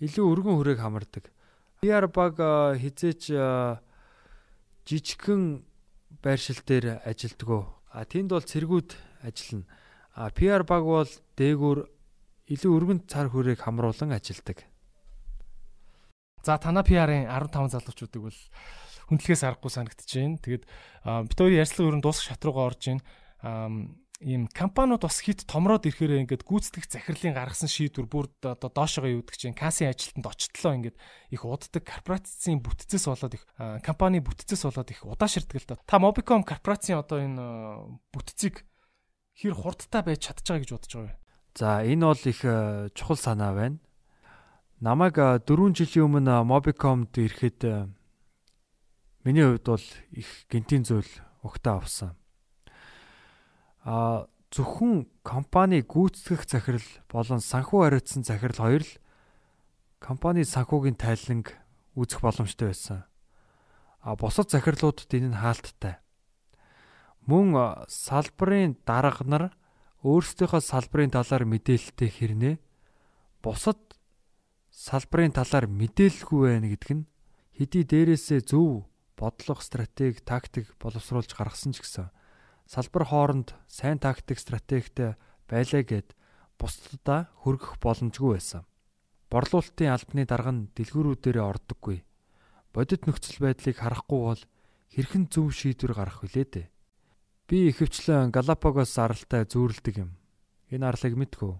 [0.00, 1.32] илүү өргөн хүрээг хамардаг.
[1.80, 2.36] PR баг
[2.76, 3.32] хизээч
[4.84, 5.64] жижигхэн
[6.20, 7.62] байршил дээр ажилдгөө.
[7.96, 8.92] А тэнд бол цэргүүд
[9.24, 9.64] ажиллана.
[10.12, 11.08] А PR баг бол
[11.40, 11.78] дээгүүр
[12.52, 14.68] илүү өргөн цар хүрээг хамруулан ажилдаг.
[16.44, 18.38] За танаа PR-ын 15 залуучуудыг бол
[19.08, 19.72] хүндлэхээс аргагүй.
[20.44, 23.02] Тэгээд бид хоёрын ярьцлага ер нь дуусах шат руугаа орж байна
[24.20, 29.20] ийм компаниуд бас хит томроод ирэхээр ингээд гүйцэтгэх захирлын гаргасан шийдвэр бүр одоо доошогоо юу
[29.20, 30.96] гэдэг чинь кассын ажилтанд очтлоо ингээд
[31.36, 33.44] их уддаг корпорацийн бүтцээс болоод их
[33.84, 35.76] компани бүтцээс болоод их удааширдаг л да.
[35.84, 37.44] Та Mobicom корпорацийн одоо энэ
[38.08, 38.64] бүтцийг
[39.36, 41.20] хэр хурдтай байж чадж байгаа гэж бодож байгаа вэ?
[41.52, 42.40] За энэ бол их
[42.96, 43.84] чухал санаа байна.
[44.80, 45.44] Намайг 4
[45.76, 47.92] жилийн өмнө Mobicomд ирэхэд
[49.28, 49.86] миний хувьд бол
[50.16, 51.12] их гинтийн зүйл
[51.44, 52.16] өгтөө авсан
[53.86, 58.92] а зөвхөн компани гүйцэтгэх захирал болон санхүү хариуцсан захирал хоёр л
[60.02, 61.54] компани санхүүгийн тайланг
[61.94, 63.06] үүсгэх боломжтой байсан.
[64.02, 66.02] А бусад захирлуудад энэ нь хаалттай.
[67.30, 67.54] Мөн
[67.86, 69.44] салбарын дарга нар
[70.02, 72.54] өөрсдийнхөө салбарын талаар мэдээлэлтэй хэрнээ
[73.42, 73.78] бусад
[74.74, 77.06] салбарын талаар мэдээлэлгүй байна гэдэг нь
[77.54, 82.10] хэдий дээрээсээ зөв бодлого, стратеги, тактик боловсруулж гаргасан ч гэсэн
[82.66, 85.14] салбар хооронд сайн тактик стратегтэй
[85.46, 86.18] байлаа гэд
[86.58, 88.66] бусдадаа хөргөх боломжгүй байсан.
[89.30, 91.98] Борлуулалтын албаны дарга нь дэлгүүрүүдээрээ ордоггүй.
[92.74, 94.42] Бодит нөхцөл байдлыг харахгүй бол
[94.90, 96.66] хэрхэн зөв шийдвэр гарах вүлээ дээ.
[97.46, 100.18] Би ихэвчлэн Галапагос аралтай зүүрэлдэг юм.
[100.74, 101.54] Энэ арлыг мэдгүй.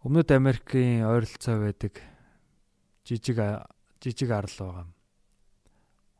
[0.00, 2.00] Өмнөд Америкийн ойролцоо байдаг
[3.04, 3.36] жижиг
[4.00, 4.86] жижиг арал байгаа.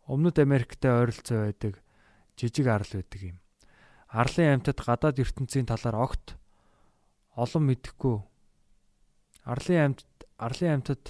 [0.05, 1.81] Өмнөд Америктэй ойролцоо байдаг
[2.37, 3.39] жижиг арал байдаг юм.
[4.11, 6.35] Арлын амьтад гадаад ертөнцийн талаар огт
[7.39, 8.19] олон мэдэхгүй.
[9.47, 11.05] Арлын амьтад арлын амьтад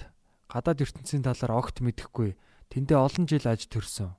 [0.52, 2.36] гадаад ертөнцийн талаар огт мэдэхгүй.
[2.68, 4.14] Тэндээ олон жил аж төрсөн.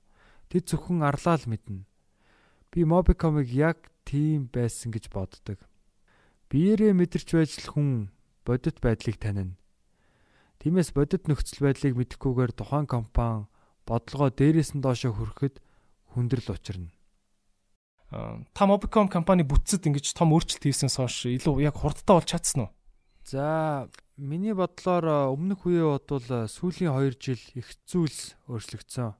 [0.50, 1.86] Тэд зөвхөн арлаа л мэднэ.
[2.74, 5.62] Би Mobicom-ыг яг тийм байсан гэж боддог.
[6.50, 7.88] Биеэрээ мэдэрч байж л хүн
[8.44, 9.56] бодит байдлыг танина.
[10.60, 13.48] Тиймээс бодит нөхцөл байдлыг мэдэхгүйгээр тухайн компани
[13.88, 15.58] бодлогоо дээрээс нь доошо хөрөхөд
[16.14, 16.92] хүндрэл учирна
[18.12, 22.70] та Mobicom компани бүтцэд ингэж том өөрчлөлт хийснээс хойш илүү яг хурдтай болж чадсан уу?
[23.24, 23.88] За
[24.20, 29.16] миний бодлоор өмнөх үеэ бодвол сүүлийн 2 жил их зүйлс өөрчлөгдсөн.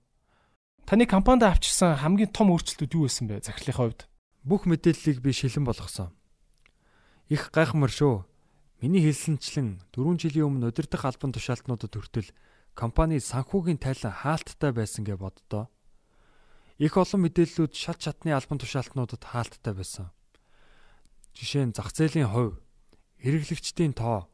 [0.84, 4.00] Таны компанид авчирсан хамгийн том өөрчлөлтүүд юу байсан бэ захирлынхаа хувьд?
[4.44, 6.12] Бүх мэдээллийг би шилэн болгосон.
[7.32, 8.28] Их гайхамар шүү.
[8.84, 12.28] Миний хэлсэнчлэн 4 жилийн өмнө удирдах албан тушаалтнуудад хүртэл
[12.76, 15.72] компани санхүүгийн тайлан хаалттай байсан гэж боддоо.
[16.82, 20.10] Их олон мэдээллүүд шат шатны албан тушаалтнуудад хаалттай байсан.
[21.30, 22.58] Жишээ нь зах зээлийн хувь,
[23.22, 24.26] хэрэглэгчдийн тоо,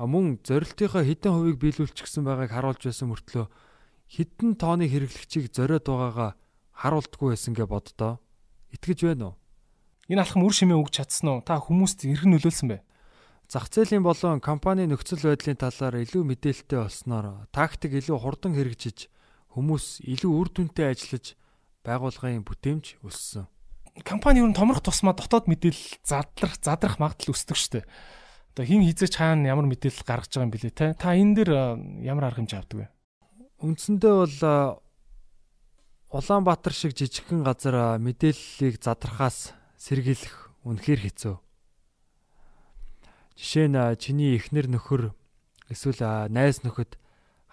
[0.00, 3.52] мөн зорилтынхоо хэдэн хувийг биелүүлчихсэн байгааг харуулж байсан мөртлөө
[4.08, 6.30] хэдэн тооны хэрэглэгчийг зориод байгаагаа
[6.80, 8.24] харуулдаггүй байсан гэ боддоо.
[8.72, 9.38] Итгэж байна уу?
[10.08, 11.44] Энэ алхам үр шимээ өгч чадсан уу?
[11.44, 12.80] Та хүмүүст эргэн нөлөөлсөн бэ?
[13.52, 19.12] Зах зээлийн болон компани нөхцөл байдлын талаар илүү мэдээлэлтэй болсноор тактик илүү хурдан хэрэгжиж
[19.54, 21.38] хүмүүс илүү үр дүнтэй ажиллаж
[21.86, 23.46] байгууллагын бүтээмж өссөн.
[24.02, 27.84] Компани ер нь томрох тусмаа дотоод мэдээлэл задрах задрах магадлал өсдөг дээ.
[28.58, 30.86] Одоо хин хизээч хаана ямар мэдээлэл гаргаж байгаа юм бэлээ те.
[30.98, 31.50] Та энэ дэр
[32.02, 32.86] ямар арга хэмжээ авдаг вэ?
[33.62, 34.38] Үндсэндээ бол
[36.10, 41.34] Улаанбаатар шиг жижигхэн газар мэдээллийг задрахаас сэргийлэх үнэхээр хэцүү.
[43.38, 45.10] Жишээ нь чиний эхнэр нөхөр
[45.70, 46.98] эсвэл найз нөхөд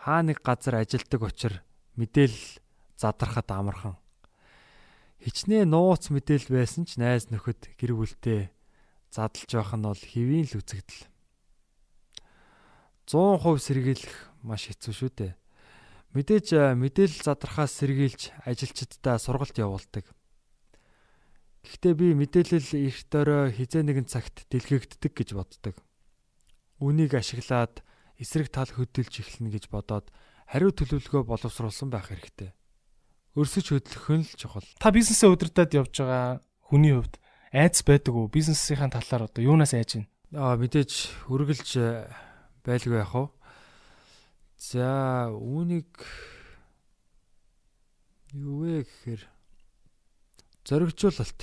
[0.05, 1.61] хаа нэг газар ажилдаг учраас
[1.99, 2.59] мэдээлэл
[2.95, 3.95] задрахад амархан.
[5.21, 8.49] Хичнээн нууц мэдээлэл байсан ч найз нөхөд гэр бүлтэй
[9.13, 11.09] задлж байх нь бол хэвийн л үзэгдэл.
[13.05, 15.33] 100% сэргийлэх маш хэцүү шүү дээ.
[16.15, 20.07] Мэдээж мэдээлэл задрахаас сэргийлж ажилчдаа сургалт явуулдаг.
[21.61, 25.75] Гэхдээ би мэдээлэл их дөрөө хизээ нэгэн цагт дэлгэгддэг гэж боддог.
[26.81, 27.85] Үнийг ашиглаад
[28.17, 30.09] эсрэг тал хөдөлж эхлэнэ гэж бодоод
[30.51, 32.51] хариу төлөвлөгөө боловсруулсан байх хэрэгтэй.
[33.39, 34.67] Өрсөж хөдлөх нь л чухал.
[34.75, 37.15] Та бизнесээ удирдах явж байгаа хүний хувьд
[37.55, 38.27] айц байдаг уу?
[38.27, 40.11] Бизнесийн талаар одоо юунаас айж байна?
[40.35, 42.11] Аа мэдээж үргэлж э,
[42.67, 43.31] байлгүй яах вэ?
[44.59, 45.87] За үүнийг
[48.35, 49.23] юу вэ гэхээр
[50.67, 51.41] зоригжуулалт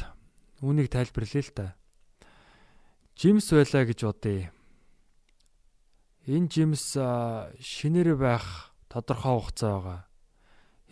[0.61, 1.67] үүнийг тайлбарлая л да.
[3.17, 4.53] Жимс байлаа гэж бодъё.
[6.29, 6.93] Энэ жимс
[7.65, 10.01] шинээр байх тодорхой хугацаа байгаа.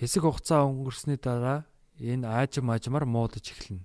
[0.01, 1.65] Хэсэг хугацаа өнгөрсөний дараа
[2.01, 3.85] энэ аажим ажмаар муудаж эхэлнэ.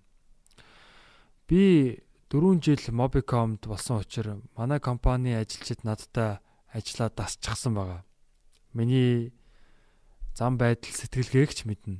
[1.48, 6.40] Би 4 жил Mobicom-д болсон учраас манай компани ажилчид надтай
[6.72, 8.04] ажиллаа дасчихсан байгаа.
[8.74, 9.34] Миний
[10.36, 12.00] зам байдал сэтгэлгээгч мэднэ.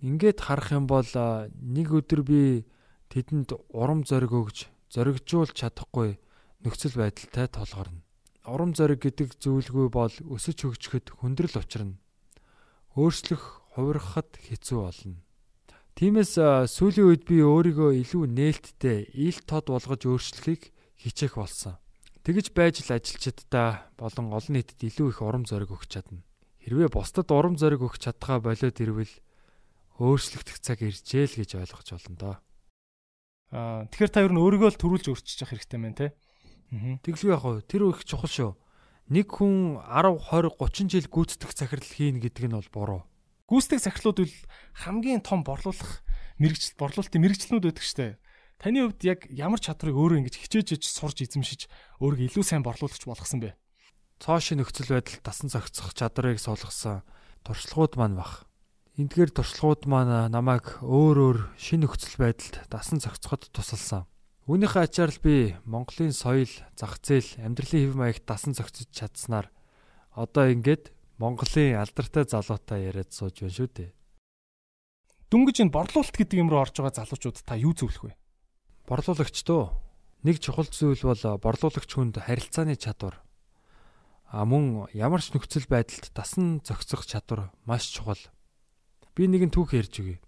[0.00, 2.68] Ингээд харах юм бол нэг өдөр би
[3.08, 6.20] тэдэнд урам зориг өгж зоригжуулж чадахгүй
[6.60, 8.05] нөхцөл байдалтай толгорно.
[8.46, 11.98] Урам зориг гэдэг зүйлгүй бол өсөж хөгжөхөд хүндрэл учрна.
[12.94, 13.42] Өөрчлөх,
[13.74, 15.18] хувирахад хэцүү болно.
[15.98, 16.38] Тиймээс
[16.70, 21.74] сүүлийн үед би өөрийгөө илүү нээлттэй, ил тод болгож өөрчлөхийг хичээх болсон.
[22.22, 26.26] Тэгж байж л ажилчдаа болон олон нийтэд илүү их урам зориг өгч чадна.
[26.62, 29.14] Хэрвээ бусдад урам зориг өгч чадхаа болоод ирвэл
[30.02, 32.36] өөрчлөгдөх цаг иржээ л гэж ойлгож байна доо.
[33.54, 36.06] Аа тэгэхээр та ер нь өөрийгөө л төрүүлж өөрчилж явах хэрэгтэй мэн те.
[36.74, 38.50] Тэглгүй яг хөө тэр их чухал шүү.
[39.06, 43.00] Нэг хүн 10, 20, 30 жил гүйцэтгэх захирал хийн гэдэг нь бол буруу.
[43.46, 44.36] Гүйцэтгэх захирлууд бол
[44.82, 46.02] хамгийн том борлуулах
[46.42, 48.18] мэрэгчл борлуулалтын мэрэгчлэнүүд байдаг штэ.
[48.58, 51.70] Таны хувьд яг ямар чадрыг өөрөө ингэж хичээж сурж эзэмшиж
[52.02, 53.54] өөрийгөө илүү сайн борлуулагч болгосон бэ?
[54.18, 57.04] Цоошин нөхцөл байдал тасан зохицох чадрыг суулгасан
[57.44, 58.48] туршлагууд маань бах.
[58.96, 64.08] Эндгээр туршлагууд маань намайг өөр өөр шин нөхцөл байдалд дасан зохицоход тусалсан.
[64.46, 66.46] Үүнийхээ ачаар л би Монголын соёл,
[66.78, 69.50] зах зээл, амьдралын хэв маягт дасан зохицож чадсанаар
[70.14, 73.90] одоо ингээд Монголын алдартай залуутай яриад сууж байна шүү дээ.
[75.34, 78.14] Дүнгиж энэ борлуулалт гэдэг юм руу орж байгаа залуучууд та юу зөвлөх вэ?
[78.86, 79.74] Борлуулагч дөө
[80.22, 83.18] нэг чухал зүйл бол борлуулагч хүнд харилцааны чадвар.
[84.30, 88.22] А мөн ямар ч нөхцөл байдалд дасан зохицох чадвар маш чухал.
[89.18, 90.22] Би нэгэн түүх ярьж өгье.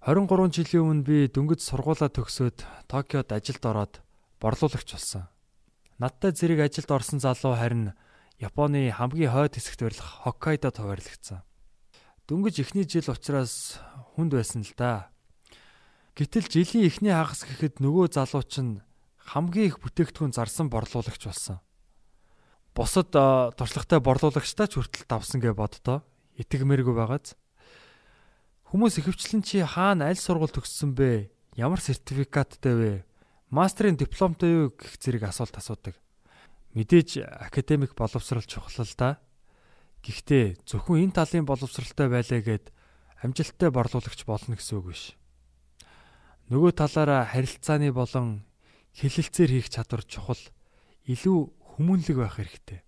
[0.00, 4.00] 23 жилийн өмнө би дөнгөж сургуулаа төгсөөд Токиод ажилд ороод
[4.40, 5.28] борлуулагч болсон.
[6.00, 7.92] Надтай зэрэг ажилд орсон залуу харин
[8.40, 11.44] Японы хамгийн хойд хэсэгт байрлах Хоккайдод хуваарлагдсан.
[12.32, 13.76] Дөнгөж эхний жил учраас
[14.16, 15.12] хүнд байсан л да.
[16.16, 18.80] Гэтэл жилийн эхний хагас гэхэд нөгөө залууч нь
[19.36, 21.60] хамгийн их бүтээгдэхүүн зарсан борлуулагч болсон.
[22.72, 26.00] Бусад туршлагатай борлуулагчтай ч хүртэл давсан гэж боддоо.
[26.40, 27.36] Итгэмээргүй байгааз.
[28.70, 31.26] Хүмүүс ихэвчлэн чи хаана аль сургууль төгссөн бэ?
[31.58, 32.92] Ямар сертификаттай вэ?
[33.50, 35.98] Мастрын дипломтой юу гэх зэрэг асуулт асуудаг.
[36.78, 39.18] Мэдээж академик боловсрал чухал л да.
[40.06, 42.70] Гэхдээ зөвхөн энэ талын боловсралтай байлаа гэд
[43.26, 45.18] амжилттай борлуулагч болно гэсэн үг биш.
[46.54, 48.46] Нөгөө талаараа харилцааны болон
[48.94, 50.38] хэлэлцээр хийх чадвар чухал,
[51.10, 51.38] илүү
[51.74, 52.86] хүмүүнлэг байх хэрэгтэй.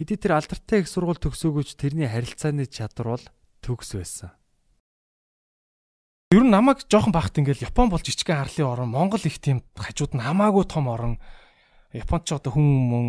[0.00, 3.24] Хэдий тэр алдартай их сургууль төгсөөгөөч тэрний харилцааны чадвар бол
[3.60, 4.32] төгс байсан.
[6.32, 10.16] Ер нь намайг жоохон бахт ингээл Япон бол жижигхэн арлын орн, Монгол их тийм хажууд
[10.16, 11.20] нь хамаагүй том орн
[11.92, 13.06] Японд ч одоо хүн мөн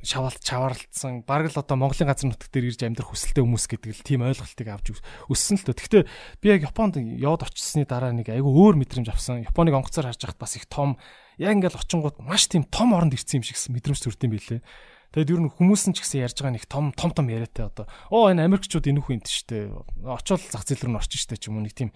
[0.00, 4.00] шаваалт чаваарлцсан бараг л одоо Монголын газар нутаг дээр ирж амьдрах хүсэлтэй хүмүүс гэдэг л
[4.00, 4.96] тийм ойлголтыг авч
[5.28, 5.76] өссөн л тоо.
[5.76, 6.02] Гэхдээ
[6.40, 9.44] би яг Японд явд очсны дараа нэг айгүй өөр мэдрэмж авсан.
[9.44, 10.96] Японыг онгоцоор харж байхад бас их том
[11.36, 14.64] яг ингээл очингууд маш тийм том оронд ирсэн юм шиг мэдрэмж төрд юм билээ.
[15.12, 17.84] Тэгэд ер нь хүмүүс нь ч гэсэн ярьж байгаа нэг том том том яриатай одоо.
[18.08, 19.68] Оо энэ Америкчууд энэхүү юм штэ.
[20.00, 21.92] Очоод зах зээл рүү н орчих штэ ч юм уу нэг тийм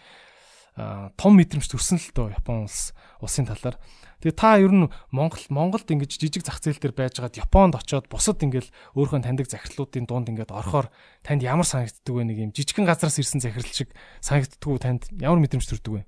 [0.78, 3.76] том мэдрэмж төрсөн л доо Япон улс улсын талаар.
[4.22, 8.42] Тэгээ та ер нь Монгол Монголд ингэж жижиг зах зээл дээр байжгаад Японд очоод бусад
[8.42, 10.90] ингээл өөрийнхөө таньдаг захирлуудын дунд ингээд орохоор
[11.22, 15.38] танд ямар санагддаг вэ нэг юм жижигхэн газраас ирсэн захирал шиг санагддаг уу танд ямар
[15.38, 16.02] мэдрэмж төрдөг вэ?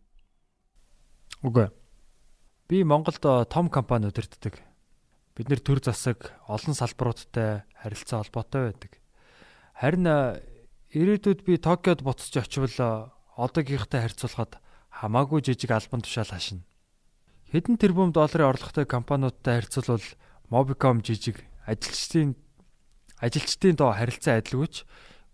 [1.46, 1.66] Үгүй.
[2.66, 4.58] Би Монголд том компани удирддаг.
[5.34, 8.98] Бид нэр төр засаг олон салбаруудтай харилцаа холбоотой байдаг.
[9.78, 10.06] Харин
[10.90, 14.60] ирээдүйд би Токиод буцаж очивол одоогийнхтай харьцуулахад
[14.92, 16.66] хамаагүй жижиг албан тушаал хашина.
[17.50, 20.04] Хэдэн тэрбум долларын орлоготой компаниудтай харьцуулбал
[20.50, 22.36] Mobicom жижиг ажилчдын
[23.18, 24.84] ажилчдын доо харилцаа адилгүйч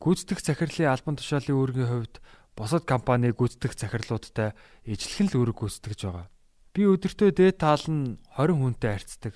[0.01, 2.15] гүйцэтгэх захирлын албан тушаалын үүргийн хувьд
[2.57, 4.53] бусад компани гүйцэтгэх захирлуудтай
[4.85, 6.27] ижлэхэн л үүрэг гүйцэтгэж байгаа.
[6.73, 9.35] Би өдөртөө дээд таал нь 20 хүнтэй харьцдаг.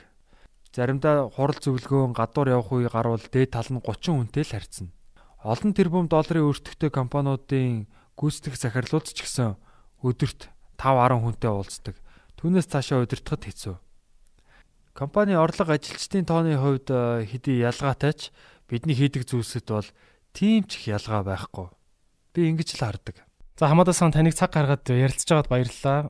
[0.73, 4.93] Заримдаа хурал зөвлөгөөн гадуур явах үе гарвал дээд тал нь 30 хүнтэй л харьцна.
[5.41, 7.89] Олон тэрбум долларын өртөгтэй компаниудын
[8.21, 9.57] гүйцэтгэх захирлууд ч гэсэн
[10.05, 11.97] өдөрт 5-10 хүнтэй уулздаг.
[12.37, 13.77] Түүнээс цаашаа удирдахад хэцүү.
[14.93, 18.21] Компани орлого ажилчдын тооны хувьд э, хэдий ялгаатай ч
[18.69, 19.89] бидний хийдэг зүйлсэд бол
[20.37, 21.73] тийм ч их ялгаа байхгүй.
[22.37, 23.25] Би ингэж л хардаг.
[23.57, 26.01] За хамаадаа сан таныг цаг гаргаад ярилцж байгаад баярлалаа.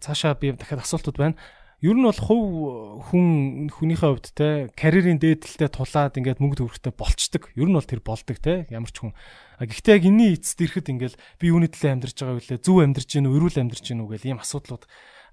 [0.00, 1.36] Цаашаа би дахиад асуултууд байна.
[1.80, 7.48] Ер нь бол хувь хүн хүнийхээ хувьд те карьерийн дээдэлтэй тулаад ингээд мөнгө төгрөгтэй болцдог.
[7.56, 9.16] Ер нь бол тэр болдог те ямар ч хүн.
[9.64, 13.32] Гэхдээ яг энэний эцэст ирэхэд ингээд би юуны төлөө амьдарч байгаа вүлээ зөв амьдарч гин
[13.32, 14.84] үү эрүүл амьдарч гин үү гэл ийм асуудлууд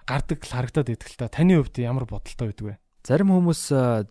[0.08, 1.28] гардаг харагдаад идэх л та.
[1.28, 2.76] Таны хувьд ямар бодолтой байдаг вэ?
[3.04, 3.64] Зарим хүмүүс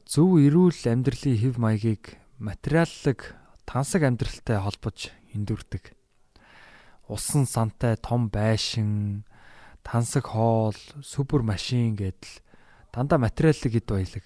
[0.05, 3.33] зөв эрүүл амьдралын хэв маягийг материаллык
[3.65, 5.97] тансаг амьдралтай холбож эндүрдэг.
[7.09, 9.25] Усан сантай том байшин
[9.87, 12.43] тансаг хоол, супер машин гэдэл
[12.91, 14.25] дандаа материаллык эд баялаг.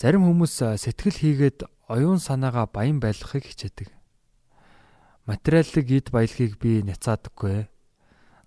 [0.00, 1.58] Зарим хүмүүс сэтгэл хийгээд
[1.92, 3.92] оюун санаагаа баян байлгахыг хичээдэг.
[5.28, 7.68] Материаллык эд баялагийг би няцаадаггүй.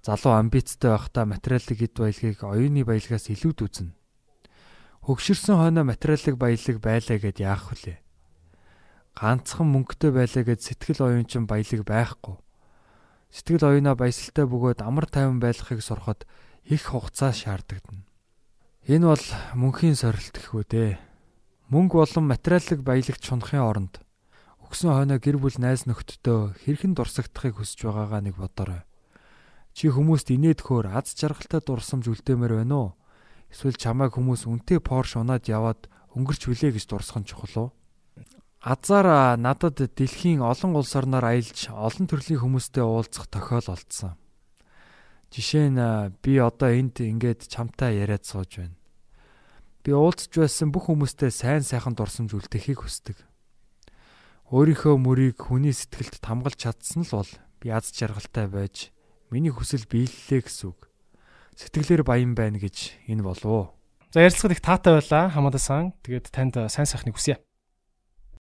[0.01, 3.93] Залуу амбицтай байхдаа материаллык эд баялагийг оюуны баялагаас илүүд үзнэ.
[5.05, 8.01] Хөгшөрсөн хойно материаллык баялаг байлаа гэд яах вүлээ?
[9.13, 12.41] Ганцхан мөнгөтэй байлаа гэд сэтгэл оюунчин баялаг байхгүй.
[13.31, 16.25] Сэтгэл оюунаа баясгалтай бөгөөд амар тайван байлгахыг сурахад
[16.65, 18.05] их хугацаа шаардагдана.
[18.85, 19.25] Энэ бол
[19.57, 20.91] мөнхийн сорилт гэхүү дээ.
[21.73, 24.05] Мөнгө болон материаллык баялагч чунахын оронд
[24.65, 28.81] өгсөн хойноо гэр бүл найз нөхдөдөө хэрхэн дурсагдахыг хүсэж байгаагаа нэг бодоорой.
[29.77, 32.89] Чи хүмүүст инээдхөөр аз жаргалтай дурсамж үлдээмээр байна уу?
[33.53, 37.69] Эсвэл чамайг хүмүүс үнтэй Porsche унаад яваад өнгөрч хүлээ гэж дурсах нь чухал уу?
[38.65, 44.17] Азар надад дэлхийн олон улс орноор аялж олон төрлийн хүмүүстэй уулзах тохиол олдсон.
[45.29, 45.77] Жишээ нь
[46.25, 48.73] би одоо энд ингээд чамтай яриад сууж байна.
[49.85, 53.21] Би уулзж байсан бүх хүмүүстэй сайн сайхан дурсамж үлдэхийг хүсдэг.
[54.49, 58.89] Өөрийнхөө мөрийг хүний сэтгэлд тамгалж чадсан л бол би аз жаргалтай байж
[59.29, 60.89] миний хүсэл биеллээ гэсэн үг.
[61.53, 63.77] Сэтгэлээр баян байна гэж энэ болов?
[64.09, 65.93] За ярилцлагад их таатай байлаа хамаадасан.
[66.01, 67.45] Тэгээд танд сайн сайхныг хүсье.